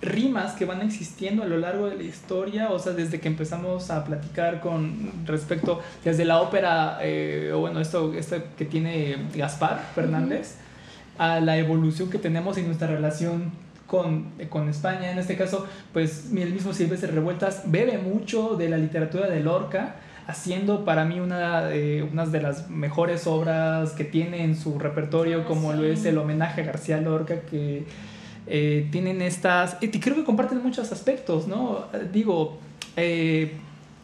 [0.00, 3.90] rimas que van existiendo a lo largo de la historia, o sea, desde que empezamos
[3.90, 9.82] a platicar con respecto, desde la ópera, eh, o bueno, esto, esto que tiene Gaspar
[9.94, 10.56] Fernández,
[11.18, 13.52] a la evolución que tenemos en nuestra relación
[13.86, 15.12] con, con, España.
[15.12, 19.96] En este caso, pues el mismo Silvestre Revueltas bebe mucho de la literatura de Lorca,
[20.26, 25.42] haciendo para mí una, de unas de las mejores obras que tiene en su repertorio,
[25.42, 27.84] ah, como lo es el homenaje a García Lorca, que
[28.46, 31.86] eh, tienen estas, y creo que comparten muchos aspectos, ¿no?
[32.12, 32.58] Digo,
[32.96, 33.52] eh,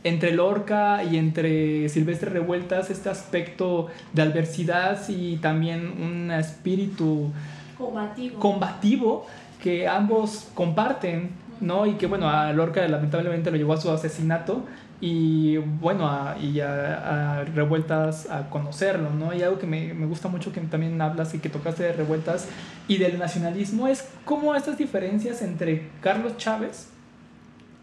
[0.03, 7.31] entre Lorca y entre Silvestre Revueltas, este aspecto de adversidad y también un espíritu
[7.77, 9.27] combativo, combativo
[9.63, 11.31] que ambos comparten,
[11.61, 11.87] ¿no?
[11.87, 14.65] Y que, bueno, a Lorca lamentablemente lo llevó a su asesinato,
[15.01, 19.33] y bueno, a, y a, revueltas a conocerlo, ¿no?
[19.33, 22.47] Y algo que me, me, gusta mucho que también hablas y que tocaste de revueltas
[22.87, 26.89] y del nacionalismo es cómo estas diferencias entre Carlos Chávez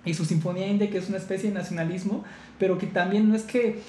[0.05, 2.23] y su Sinfonía India, que es una especie de nacionalismo,
[2.59, 3.81] pero que también no es que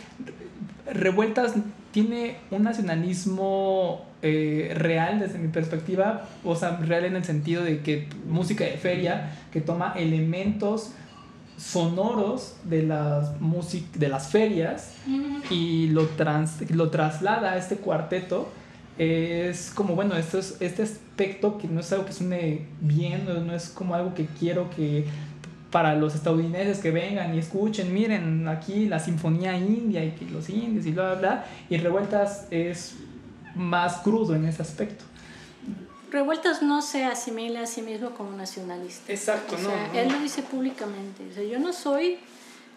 [0.91, 1.55] revueltas
[1.93, 7.80] tiene un nacionalismo eh, real desde mi perspectiva, o sea, real en el sentido de
[7.82, 10.93] que música de feria, que toma elementos
[11.59, 13.32] sonoros de las,
[13.95, 14.95] de las ferias
[15.51, 18.49] y lo, trans, lo traslada a este cuarteto.
[18.97, 23.55] Es como, bueno, esto es, este aspecto que no es algo que suene bien, no,
[23.55, 25.05] es como algo que quiero que
[25.70, 30.86] para los estadounidenses que vengan y escuchen, miren aquí la sinfonía india y los indios
[30.86, 31.44] y bla, bla, bla.
[31.68, 32.94] Y Revueltas es
[33.54, 35.04] más crudo en ese aspecto.
[36.10, 39.12] Revueltas no se asimila a sí mismo como nacionalista.
[39.12, 41.28] Exacto, o sea, Él lo dice públicamente.
[41.30, 42.18] O sea, yo no soy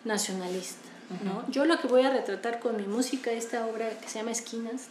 [0.04, 0.90] nacionalista.
[1.24, 1.44] ¿no?
[1.50, 4.88] Yo lo que voy a retratar con mi música, esta obra que se llama Esquinas,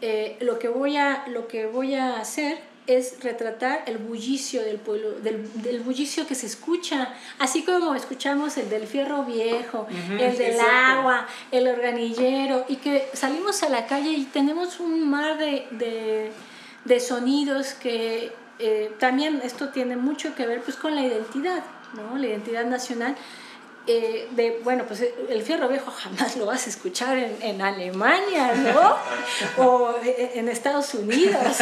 [0.00, 4.78] eh, lo, que voy a, lo que voy a hacer es retratar el bullicio del
[4.78, 9.86] pueblo, del, del, bullicio que se escucha, así como escuchamos el del fierro viejo,
[10.18, 15.38] el del agua, el organillero, y que salimos a la calle y tenemos un mar
[15.38, 16.32] de
[16.84, 21.62] de sonidos que eh, también esto tiene mucho que ver pues con la identidad,
[21.94, 22.18] ¿no?
[22.18, 23.16] La identidad nacional.
[23.88, 28.54] Eh, de, bueno, pues el fierro viejo jamás lo vas a escuchar en, en Alemania,
[28.54, 28.96] ¿no?
[29.64, 31.58] o en Estados Unidos.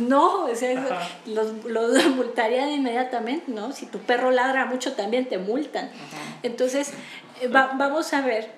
[0.00, 3.72] No, o sea, los, los, multarían inmediatamente, ¿no?
[3.72, 5.90] Si tu perro ladra mucho también te multan.
[6.42, 6.92] Entonces,
[7.42, 8.50] eh, vamos a ver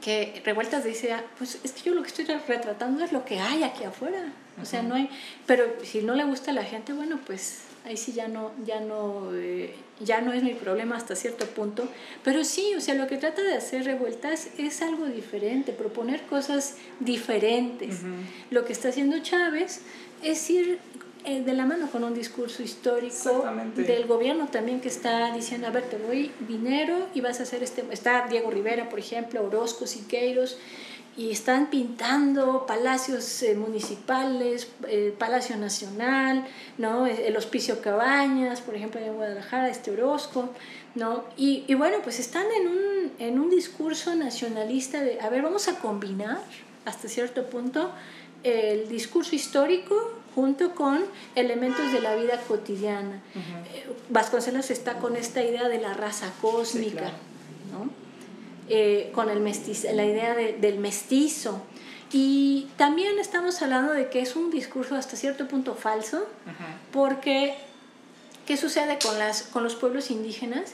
[0.00, 3.38] que Revueltas dice, ah, pues es que yo lo que estoy retratando es lo que
[3.38, 4.32] hay aquí afuera.
[4.60, 5.10] O sea, no hay,
[5.46, 8.80] pero si no le gusta a la gente, bueno, pues ahí sí ya no, ya
[8.80, 11.88] no, eh, ya no es mi problema hasta cierto punto.
[12.22, 16.76] Pero sí, o sea, lo que trata de hacer revueltas es algo diferente, proponer cosas
[17.00, 18.00] diferentes.
[18.50, 19.82] Lo que está haciendo Chávez
[20.22, 20.78] es ir
[21.24, 23.44] eh, de la mano con un discurso histórico
[23.74, 27.62] del gobierno también que está diciendo, a ver, te doy dinero y vas a hacer
[27.62, 27.84] este...
[27.90, 30.56] Está Diego Rivera, por ejemplo, Orozco, Siqueiros,
[31.16, 36.46] y están pintando palacios eh, municipales, el Palacio Nacional,
[36.76, 37.06] ¿no?
[37.06, 40.50] el Hospicio Cabañas, por ejemplo, en Guadalajara, este Orozco,
[40.94, 41.24] ¿no?
[41.36, 45.68] Y, y bueno, pues están en un, en un discurso nacionalista de, a ver, vamos
[45.68, 46.38] a combinar
[46.84, 47.90] hasta cierto punto
[48.42, 51.02] el discurso histórico junto con
[51.34, 53.22] elementos de la vida cotidiana.
[53.74, 57.10] Eh, Vasconcelos está con esta idea de la raza cósmica,
[57.72, 58.05] ¿no?
[58.68, 61.62] Eh, con el mestizo, la idea del mestizo.
[62.12, 66.26] Y también estamos hablando de que es un discurso hasta cierto punto falso,
[66.92, 67.54] porque
[68.44, 70.72] ¿qué sucede con, las, con los pueblos indígenas?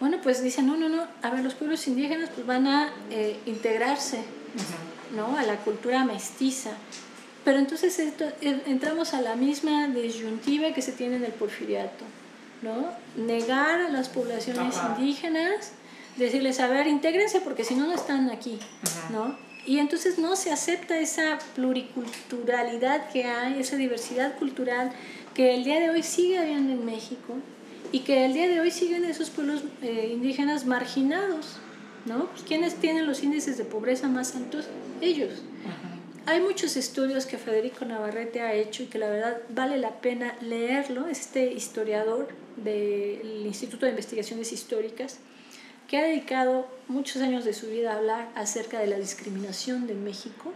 [0.00, 3.38] Bueno, pues dicen, no, no, no, a ver, los pueblos indígenas pues van a eh,
[3.46, 4.18] integrarse
[5.14, 5.36] ¿no?
[5.36, 6.70] a la cultura mestiza.
[7.44, 7.98] Pero entonces
[8.40, 12.04] entramos a la misma disyuntiva que se tiene en el porfiriato,
[12.62, 12.90] ¿no?
[13.16, 15.72] Negar a las poblaciones indígenas,
[16.18, 18.58] decirles, a ver, intégrense porque si no, no están aquí,
[19.10, 19.36] ¿no?
[19.66, 24.92] Y entonces no se acepta esa pluriculturalidad que hay, esa diversidad cultural
[25.34, 27.34] que el día de hoy sigue habiendo en México
[27.92, 31.58] y que el día de hoy siguen esos pueblos eh, indígenas marginados,
[32.06, 32.26] ¿no?
[32.26, 34.68] Pues, ¿Quiénes tienen los índices de pobreza más altos?
[35.00, 35.42] Ellos.
[36.26, 40.36] Hay muchos estudios que Federico Navarrete ha hecho y que la verdad vale la pena
[40.42, 41.08] leerlo.
[41.08, 45.20] Es este historiador del Instituto de Investigaciones Históricas
[45.88, 49.94] que ha dedicado muchos años de su vida a hablar acerca de la discriminación de
[49.94, 50.52] México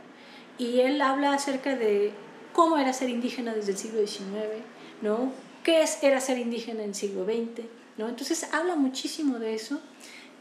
[0.59, 2.13] y él habla acerca de
[2.53, 4.63] cómo era ser indígena desde el siglo XIX,
[5.01, 5.33] ¿no?
[5.65, 7.65] ¿Qué era ser indígena en el siglo XX?
[7.97, 8.09] ¿no?
[8.09, 9.81] Entonces habla muchísimo de eso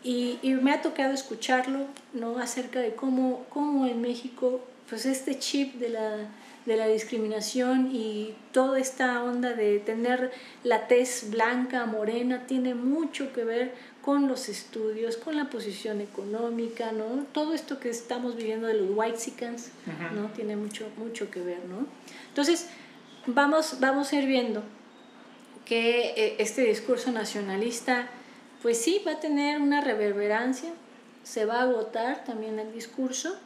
[0.04, 2.39] Y, y, me ha tocado escucharlo, ¿no?
[2.39, 6.28] Acerca de cómo, cómo en México, pues este chip de la,
[6.66, 10.32] de la discriminación y toda esta onda de tener
[10.64, 16.91] la tez blanca, morena, tiene mucho que ver con los estudios, con la posición económica,
[16.91, 17.26] ¿no?
[17.32, 19.18] Todo esto que estamos viviendo de los white
[20.16, 20.28] ¿no?
[20.30, 21.86] Tiene mucho, mucho que ver, ¿no?
[22.30, 22.68] Entonces,
[23.28, 24.64] vamos, vamos a ir viendo
[25.66, 28.08] que eh, este discurso nacionalista,
[28.62, 30.72] pues sí, va a tener una reverberancia,
[31.24, 33.38] se va a agotar también el discurso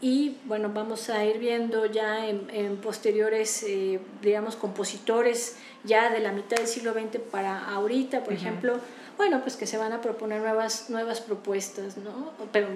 [0.00, 6.32] y bueno, vamos a ir viendo ya en, posteriores, eh, digamos, compositores ya de la
[6.32, 8.80] mitad del siglo XX para ahorita, por ejemplo,
[9.20, 12.32] bueno, pues que se van a proponer nuevas, nuevas propuestas, ¿no?
[12.52, 12.68] Pero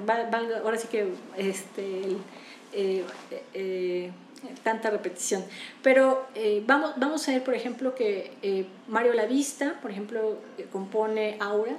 [0.62, 2.18] ahora sí que este,
[2.74, 3.02] eh,
[3.54, 4.12] eh,
[4.62, 5.42] tanta repetición.
[5.82, 6.26] Pero
[6.66, 10.36] vamos, vamos a ver, por ejemplo, que Mario Lavista, por ejemplo,
[10.70, 11.76] compone Aura.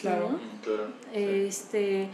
[0.00, 0.40] Claro.
[0.64, 2.08] claro este,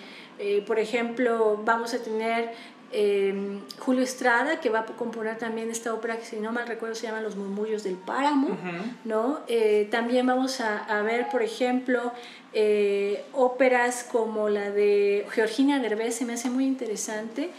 [0.66, 2.50] por ejemplo, vamos a tener
[2.94, 6.94] Em, Julio Estrada, que va a componer también esta ópera que si no mal recuerdo
[6.94, 8.58] se llama Los murmullos del páramo,
[9.04, 9.40] ¿no?
[9.48, 12.12] Eh, también vamos a, a, ver, por ejemplo,
[12.52, 17.50] eh, óperas como la de Georgina Derbez, se me hace muy interesante,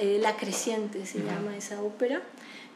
[0.00, 2.22] eh, La Creciente se llama esa ópera,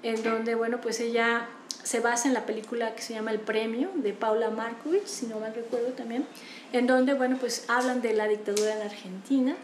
[0.03, 1.49] en donde, bueno, pues ella
[1.83, 5.41] se basa en la película que se llama El Premio, de Paula Markovich, si no
[5.41, 6.27] mal recuerdo también,
[6.75, 9.57] en donde, bueno, pues hablan de la dictadura en Argentina,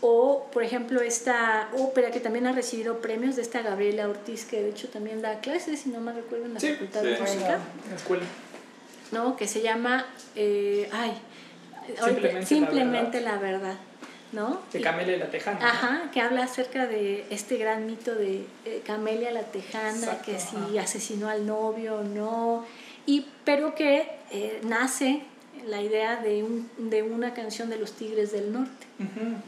[0.00, 4.62] o, por ejemplo, esta ópera que también ha recibido premios de esta Gabriela Ortiz, que
[4.62, 7.54] de hecho también da clases, si no me recuerdo, en la Facultad de Música.
[7.84, 8.24] En la escuela.
[9.12, 9.36] ¿No?
[9.36, 11.12] Que se llama, eh, ay,
[12.44, 13.76] simplemente, la, verdad.
[14.32, 14.60] ¿no?
[14.72, 15.58] De Camelia la Tejana.
[15.62, 20.76] Ajá, que habla acerca de este gran mito de eh, Camelia la Tejana, que si
[20.78, 22.66] asesinó al novio o no,
[23.06, 25.22] y, pero que eh, nace
[25.66, 28.86] la idea de, un, de una canción de los Tigres del Norte,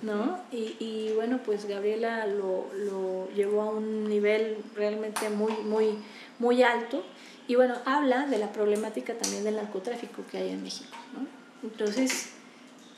[0.02, 0.38] ¿no?
[0.52, 5.98] Y, y, bueno, pues Gabriela lo, lo, llevó a un nivel realmente muy, muy,
[6.38, 7.04] muy alto
[7.46, 11.26] y bueno, habla de la problemática también del narcotráfico que hay en México, ¿no?
[11.62, 12.30] Entonces,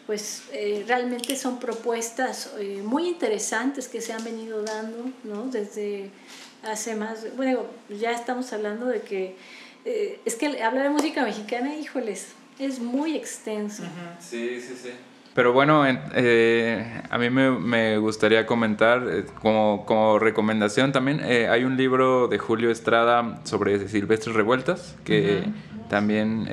[0.06, 5.44] pues eh, realmente son propuestas eh, muy interesantes que se han venido dando, ¿no?
[5.46, 6.10] Desde
[6.64, 9.36] hace más, bueno, ya estamos hablando de que,
[9.84, 13.82] eh, es que hablar de música mexicana, híjoles, es muy extenso.
[14.18, 14.90] Sí, sí, sí.
[15.34, 21.48] Pero bueno, eh, a mí me, me gustaría comentar, eh, como, como, recomendación también, eh,
[21.48, 25.44] hay un libro de Julio Estrada sobre Silvestres Revueltas, que
[25.88, 26.48] también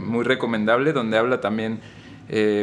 [0.00, 1.80] muy recomendable, donde habla también,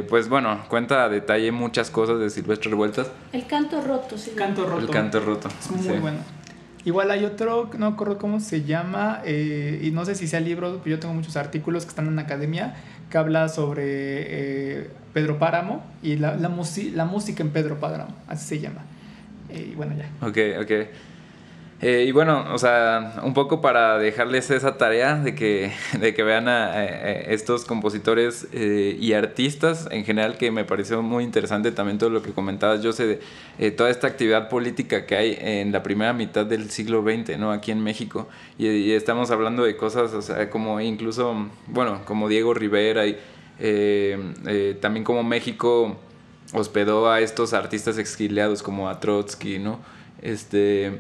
[0.09, 3.11] pues bueno, cuenta a detalle muchas cosas de Silvestres Revueltas.
[3.31, 4.31] El canto roto, sí.
[4.35, 4.81] Canto roto.
[4.81, 5.49] El canto roto.
[5.49, 6.38] Es muy bueno.
[6.89, 10.79] Igual hay otro, no recuerdo cómo se llama, eh, y no sé si sea libro,
[10.83, 12.77] pero yo tengo muchos artículos que están en academia
[13.11, 18.47] que habla sobre eh, Pedro Páramo y la, la, la, música en Pedro Páramo, así
[18.47, 18.81] se llama.
[19.49, 20.09] Eh, y bueno, ya.
[20.27, 20.89] Ok, ok.
[21.81, 26.23] Eh, y bueno, o sea, un poco para dejarles esa tarea de que, de que
[26.23, 31.97] vean a, estos compositores eh, y artistas en general, que me pareció muy interesante también
[31.97, 33.19] todo lo que comentabas, yo sé, de
[33.59, 37.51] eh, toda esta actividad política que hay en la primera mitad del siglo XX, ¿no?
[37.53, 38.27] Aquí en México.
[38.57, 43.17] Y, estamos hablando de cosas, o sea, como incluso, bueno, como Diego Rivera y
[44.81, 45.97] también como México
[46.53, 49.79] hospedó a estos artistas exiliados como a Trotsky, ¿no?
[50.21, 50.99] Este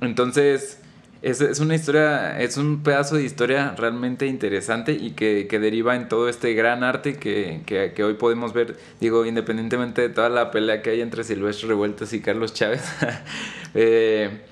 [0.00, 0.80] entonces,
[1.22, 5.96] es, es, una historia, es un pedazo de historia realmente interesante y que, que deriva
[5.96, 10.28] en todo este gran arte que, que, que, hoy podemos ver, digo, independientemente de toda
[10.28, 12.82] la pelea que hay entre Silvestre Revueltas y Carlos Chávez.
[13.74, 14.42] eh,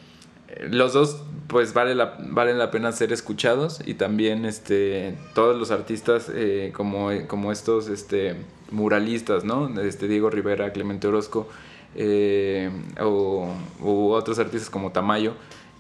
[0.70, 1.22] los dos
[1.52, 6.72] pues vale la, valen la pena ser escuchados y también este, todos los artistas eh,
[6.74, 8.36] como, como estos este,
[8.70, 9.78] muralistas, ¿no?
[9.80, 11.48] Este, Diego Rivera, Clemente Orozco,
[11.94, 12.70] eh,
[13.00, 13.48] o,
[13.80, 15.34] u otros artistas como Tamayo,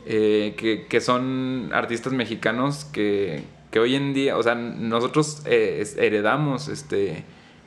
[0.06, 5.84] eh, que, que, son artistas mexicanos que, que, hoy en día, o sea, nosotros eh,
[5.96, 7.24] heredamos este,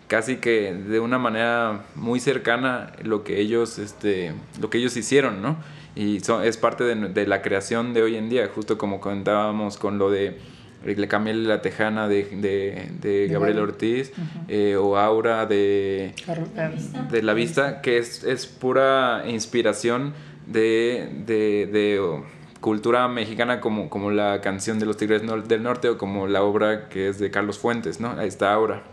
[0.07, 5.41] casi que de una manera muy cercana lo que ellos, este, lo que ellos hicieron,
[5.41, 5.57] ¿no?
[5.95, 9.97] Y es parte de, de la creación de hoy en día, justo como comentábamos con
[9.97, 10.37] lo de
[10.85, 14.11] le cambié la Tejana de, de, de Gabriel Ortiz
[14.47, 16.13] eh, o Aura de,
[17.11, 20.13] de La Vista, que es, es pura inspiración
[20.45, 22.21] de, de,
[22.61, 26.89] cultura mexicana como, como la canción de los Tigres del Norte o como la obra
[26.89, 28.11] que es de Carlos Fuentes, ¿no?
[28.11, 28.83] Ahí está Aura.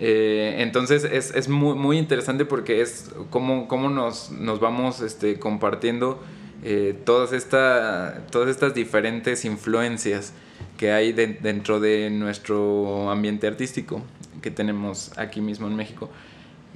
[0.00, 5.38] Eh, entonces es, es, muy, muy interesante porque es cómo, cómo nos, nos vamos este,
[5.38, 6.22] compartiendo
[6.62, 10.32] eh, todas, esta, todas estas diferentes influencias
[10.76, 14.02] que hay dentro de nuestro ambiente artístico.
[14.42, 16.08] que tenemos aquí mismo en México.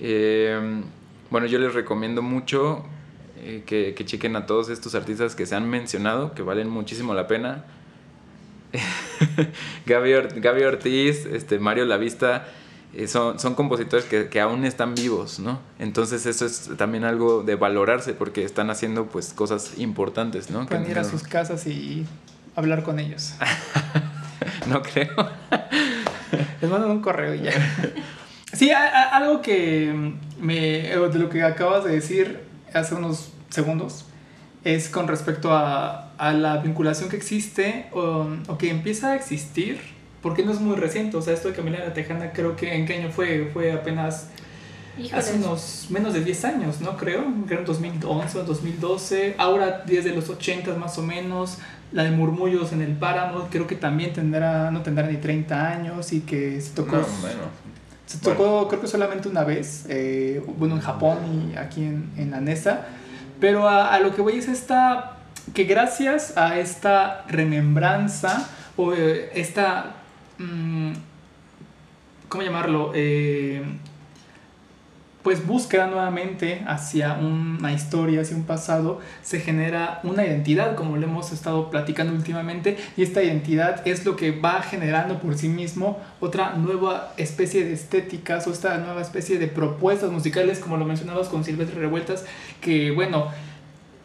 [0.01, 0.83] Eh,
[1.31, 2.85] bueno, yo les recomiendo mucho
[3.39, 7.15] eh, que, que chequen a todos estos artistas que se han mencionado, que valen muchísimo
[7.15, 7.65] la pena.
[9.87, 12.49] Gaby, Ortiz, este, Mario Lavista,
[13.07, 15.61] son, son compositores que, que, aún están vivos, ¿no?
[15.79, 20.67] Entonces eso es también algo de valorarse porque están haciendo pues cosas importantes, ¿no?
[20.67, 22.07] Pueden ir a sus casas y
[22.55, 23.35] hablar con ellos.
[24.67, 25.15] no creo.
[26.61, 27.53] Les mando un correo y ya.
[28.53, 32.41] Sí, algo que me, de lo que acabas de decir
[32.75, 34.07] hace unos segundos
[34.65, 39.81] es con respecto a, a la vinculación que existe o, o, que empieza a existir,
[40.23, 41.17] porque no es muy reciente.
[41.17, 44.29] O sea, esto de Camila la Tejana creo que en qué año fue, fue apenas
[45.13, 46.97] hace unos menos de 10 años, ¿no?
[46.97, 49.35] Creo, creo en 2011 o 2012.
[49.39, 51.59] Ahora 10 de los 80 más o menos.
[51.93, 56.13] La de Murmullos en el Páramo, creo que también tendrá, no tendrá ni 30 años
[56.15, 56.97] y que se tocó...
[56.97, 57.05] No,
[58.07, 61.19] Se tocó creo que solamente una vez, eh, bueno, en Japón
[61.53, 62.87] y aquí en, en la NESA.
[63.41, 65.19] Pero a, a, lo que voy es esta,
[65.53, 68.49] que gracias a esta remembranza
[68.79, 70.02] o eh, esta,
[72.29, 72.93] ¿cómo llamarlo?
[72.95, 73.63] Eh,
[75.23, 81.05] pues búsqueda nuevamente hacia una historia, hacia un pasado, se genera una identidad, como lo
[81.05, 86.01] hemos estado platicando últimamente, y esta identidad es lo que va generando por sí mismo
[86.21, 91.29] otra nueva especie de estéticas o esta nueva especie de propuestas musicales, como lo mencionabas
[91.29, 92.25] con Silvestre Revueltas,
[92.61, 93.29] que bueno,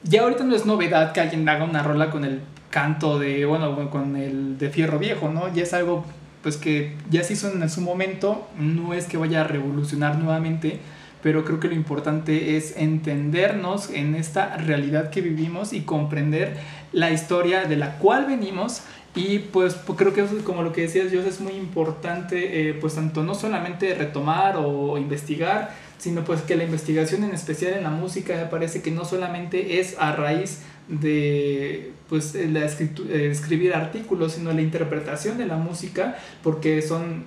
[0.04, 3.90] ya ahorita no es novedad que alguien haga una rola con el canto de, bueno,
[3.90, 5.52] con el de Fierro Viejo, ¿no?
[5.54, 6.06] Ya es algo
[6.44, 10.80] pues que ya se hizo en su momento, no es que vaya a revolucionar nuevamente,
[11.22, 16.58] pero creo que lo importante es entendernos en esta realidad que vivimos y comprender
[16.94, 18.82] la historia de la cual venimos.
[19.16, 22.94] Y pues, pues creo que como lo que decías Dios es muy importante eh, pues
[22.94, 27.90] tanto no solamente retomar o investigar sino pues que la investigación en especial en la
[27.90, 34.34] música me parece que no solamente es a raíz de pues la eh, escribir artículos
[34.34, 37.26] sino la interpretación de la música porque son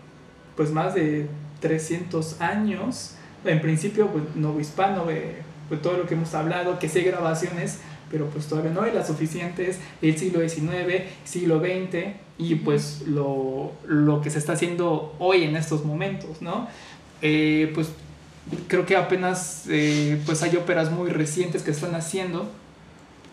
[0.57, 1.27] pues más de
[1.61, 3.15] 300 años.
[3.45, 5.07] En principio, pues, nuevo hispano,
[5.69, 7.79] pues todo lo que hemos hablado, que sé grabaciones,
[8.11, 13.73] pero pues todavía no hay las suficientes, el siglo XIX, siglo XX, y pues lo,
[13.87, 16.69] lo que se está haciendo hoy en estos momentos, ¿no?
[17.23, 17.91] Eh, pues
[18.67, 22.51] creo que apenas eh, pues hay óperas muy recientes que están haciendo,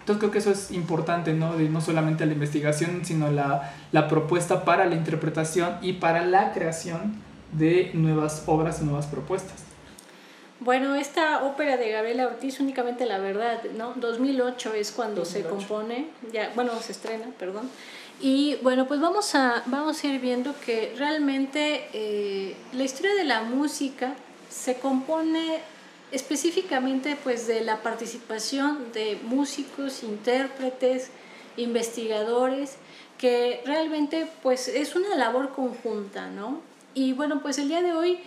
[0.08, 1.58] entonces creo que eso es importante, ¿no?
[1.58, 6.54] De no solamente la investigación, sino la, la propuesta para la interpretación y para la
[6.54, 9.66] creación de nuevas obras y nuevas propuestas.
[10.62, 13.96] Bueno, esta ópera de Gabriela Ortiz, únicamente la verdad, ¿no?
[13.98, 17.70] 2008 es cuando se compone, ya, bueno, se estrena, perdón.
[18.22, 23.26] Y bueno, pues vamos a, vamos a ir viendo que realmente eh, la historia de
[23.26, 24.16] la música
[24.50, 25.60] se compone
[26.12, 31.10] específicamente pues de la participación de músicos, intérpretes,
[31.58, 32.78] investigadores,
[33.18, 36.62] que realmente pues es una labor conjunta, ¿no?
[36.94, 38.20] Y bueno, pues el día de hoy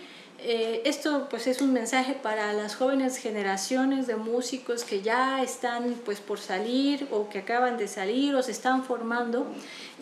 [0.43, 5.93] eh, esto pues es un mensaje para las jóvenes generaciones de músicos que ya están
[6.03, 9.45] pues por salir o que acaban de salir o se están formando,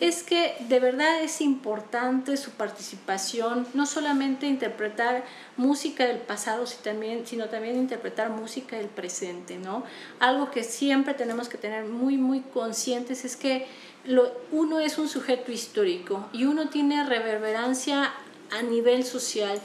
[0.00, 5.24] es que de verdad es importante su participación, no solamente interpretar
[5.58, 9.84] música del pasado, sino también, interpretar música del presente, ¿no?
[10.20, 13.66] Algo que siempre tenemos que tener muy, muy conscientes es que
[14.06, 18.10] lo, uno es un sujeto histórico y uno tiene reverberancia
[18.50, 19.60] a nivel social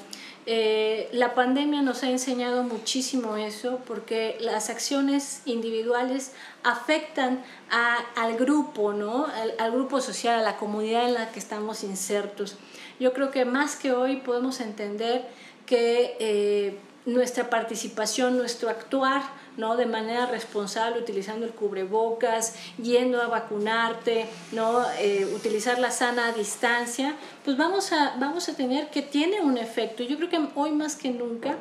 [0.47, 6.33] eh, la pandemia nos ha enseñado muchísimo eso porque las acciones individuales
[6.63, 9.25] afectan al grupo, ¿no?
[9.57, 12.57] Al, grupo social, a la comunidad en la que estamos insertos.
[12.99, 15.27] Yo creo que más que hoy podemos entender
[15.65, 19.23] que eh, nuestra participación, nuestro actuar,
[19.57, 19.77] ¿no?
[19.77, 24.83] De manera responsable, utilizando el cubrebocas, yendo a vacunarte, ¿no?
[24.99, 30.03] Eh, utilizar la sana distancia, pues vamos a, vamos a tener que tiene un efecto.
[30.03, 31.55] Yo creo que hoy más que nunca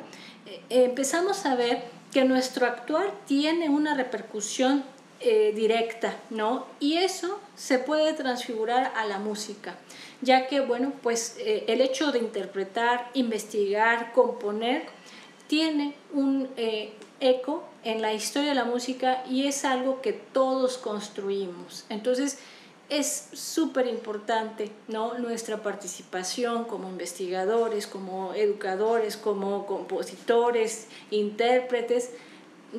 [0.45, 4.83] eh, empezamos a ver que nuestro actuar tiene una repercusión
[5.19, 6.65] eh, directa, ¿no?
[6.79, 9.75] Y eso se puede transfigurar a la música,
[10.21, 14.83] ya que, bueno, pues el hecho de interpretar, investigar, componer,
[15.47, 16.49] tiene un
[17.19, 21.85] eco en la historia de la música y es algo que todos construimos.
[21.89, 22.39] Entonces,
[22.89, 25.17] es súper importante ¿no?
[25.17, 32.11] nuestra participación como investigadores, como educadores, como compositores, intérpretes,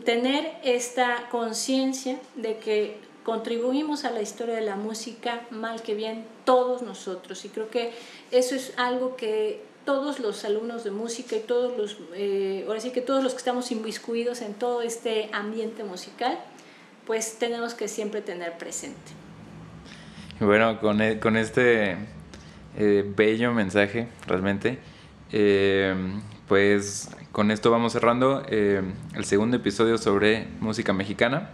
[0.04, 6.24] tener esta conciencia de que contribuimos a la historia de la música mal que bien
[6.44, 7.44] todos nosotros.
[7.44, 7.92] Y creo que
[8.30, 12.90] eso es algo que todos los alumnos de música y todos los, eh, ahora sí
[12.90, 16.38] que todos los que estamos inviscuidos en todo este ambiente musical,
[17.06, 19.12] pues tenemos que siempre tener presente.
[20.40, 21.96] Bueno, con, e, con este
[22.76, 24.80] eh, bello mensaje, realmente,
[25.32, 25.94] eh,
[26.48, 31.50] pues con esto vamos cerrando el segundo episodio sobre música mexicana.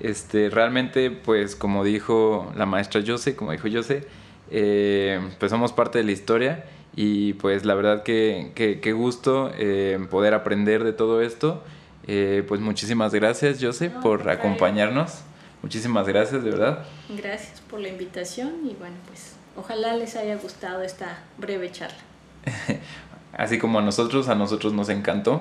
[0.00, 4.06] Este, realmente, pues como dijo la maestra Jose, como dijo Jose,
[4.48, 6.64] pues somos parte de la historia
[6.96, 11.62] y pues la verdad que, que, gusto eh, poder aprender de todo esto.
[12.06, 15.22] Eh, pues muchísimas gracias, Jose, por acompañarnos.
[15.62, 16.84] Muchísimas gracias, de verdad.
[17.08, 21.96] Gracias por la invitación y bueno, pues ojalá les haya gustado esta breve charla.
[23.32, 25.40] Así como a nosotros, a nosotros nos encantó.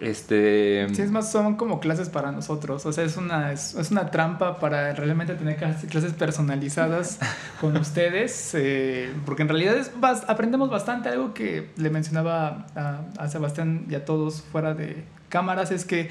[0.00, 0.86] Este...
[0.92, 2.84] Sí, es más, son como clases para nosotros.
[2.84, 7.18] O sea, es una, es, una trampa para realmente tener clases personalizadas
[7.60, 8.52] con ustedes.
[8.54, 9.90] Eh, porque en realidad es,
[10.28, 11.08] aprendemos bastante.
[11.08, 16.10] Algo que le mencionaba a, Sebastián y a todos fuera de cámaras es que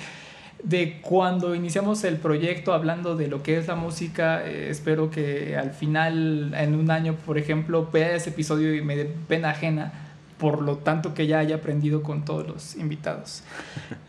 [0.63, 5.55] de cuando iniciamos el proyecto hablando de lo que es la música, eh, espero que
[5.55, 10.04] al final, en un año, por ejemplo, vea ese episodio y me dé pena ajena
[10.37, 13.43] por lo tanto que ya haya aprendido con todos los invitados.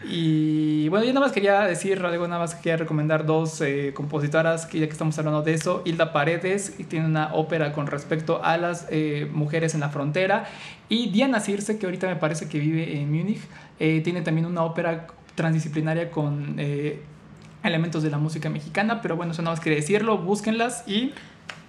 [0.09, 4.66] Y bueno, yo nada más quería decir algo, nada más quería recomendar dos eh, compositoras,
[4.66, 8.43] que ya que estamos hablando de eso, Hilda Paredes, y tiene una ópera con respecto
[8.43, 10.47] a las eh, mujeres en la frontera,
[10.89, 13.40] y Diana Circe, que ahorita me parece que vive en Múnich,
[13.78, 16.57] eh, tiene también una ópera transdisciplinaria con
[17.62, 21.12] elementos de la música mexicana, pero bueno, eso nada más quería decirlo, búsquenlas y...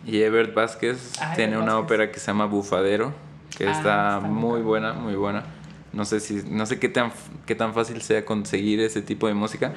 [0.05, 3.26] Y Ebert Vázquez ah, tiene una ópera que se llama Bufadero
[3.57, 5.43] que ah, está, muy buena, muy buena.
[5.91, 7.11] No sé si no sé qué tan
[7.47, 9.73] qué tan fácil sea conseguir ese tipo de música,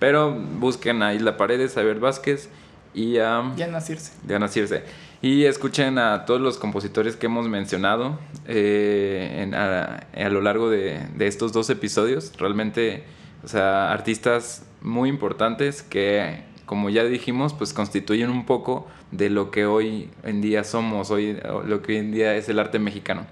[0.00, 2.48] pero busquen a Isla Paredes, a Ver Vázquez
[2.92, 4.12] y a Diana Circe.
[4.24, 4.82] Diana Circe.
[5.22, 11.26] Y escuchen a todos los compositores que hemos mencionado eh, a, lo largo de, de,
[11.26, 12.32] estos dos episodios.
[12.38, 13.04] Realmente,
[13.44, 19.50] o sea, artistas muy importantes que, como ya dijimos, pues constituyen un poco de lo
[19.50, 23.26] que hoy en día somos, hoy, lo que hoy en día es el arte mexicano.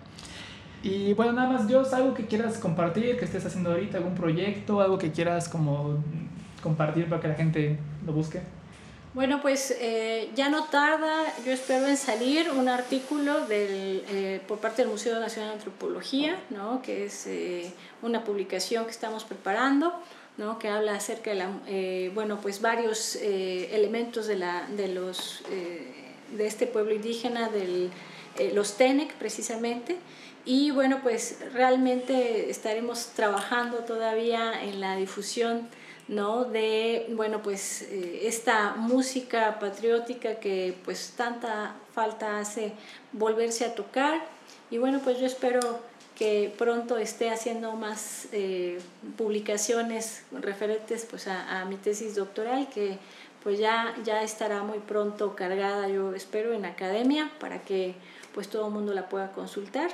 [0.82, 4.80] Y bueno, nada más, Dios, algo que quieras compartir, que estés haciendo ahorita, algún proyecto,
[4.80, 6.02] algo que quieras como
[6.64, 8.40] compartir para que la gente lo busque.
[9.14, 14.58] Bueno, pues eh, ya no tarda, yo espero en salir un artículo del, eh, por
[14.58, 16.82] parte del Museo Nacional de Antropología, ¿no?
[16.82, 19.94] que es eh, una publicación que estamos preparando
[20.38, 20.58] ¿no?
[20.58, 25.42] que habla acerca de la, eh, bueno, pues varios eh, elementos de, la, de, los,
[25.50, 25.92] eh,
[26.32, 27.90] de este pueblo indígena, de
[28.54, 29.96] los Tenec precisamente.
[30.44, 35.68] Y bueno, pues realmente estaremos trabajando todavía en la difusión
[36.06, 36.44] ¿no?
[36.44, 42.72] de bueno pues esta música patriótica que pues tanta falta hace
[43.12, 44.24] volverse a tocar
[44.70, 45.60] y bueno pues yo espero
[46.18, 48.80] que pronto esté haciendo más eh,
[49.16, 52.98] publicaciones referentes pues a, mi tesis doctoral que
[53.44, 57.94] pues ya, ya estará muy pronto cargada yo espero en academia para que
[58.34, 59.90] pues todo el mundo la pueda consultar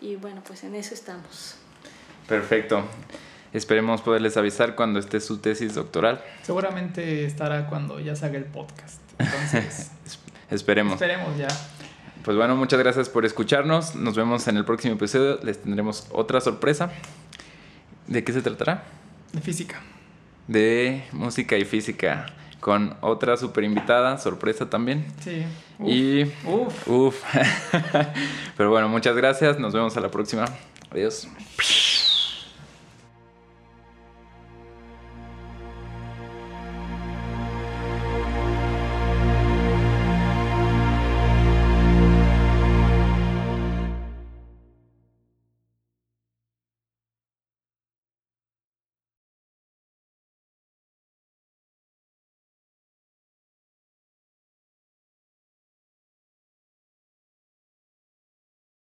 [0.00, 1.56] y bueno pues en eso estamos.
[2.28, 2.84] Perfecto.
[3.54, 6.22] Esperemos poderles avisar cuando esté su tesis doctoral.
[6.42, 9.00] Seguramente estará cuando ya salga el podcast.
[9.18, 9.92] Entonces,
[10.50, 10.94] esperemos.
[10.94, 11.48] Esperemos ya.
[12.24, 13.94] Pues bueno, muchas gracias por escucharnos.
[13.96, 15.38] Nos vemos en el próximo episodio.
[15.42, 16.90] Les tendremos otra sorpresa.
[18.06, 18.84] ¿De qué se tratará?
[19.34, 19.82] De física.
[20.48, 22.26] De música y física.
[22.60, 25.04] Con otra super invitada, sorpresa también.
[25.20, 25.44] Sí.
[25.84, 26.22] y.
[26.46, 26.88] Uf.
[26.88, 27.22] Uf.
[28.56, 29.58] Pero bueno, muchas gracias.
[29.58, 30.46] Nos vemos a la próxima.
[30.90, 31.28] Adiós.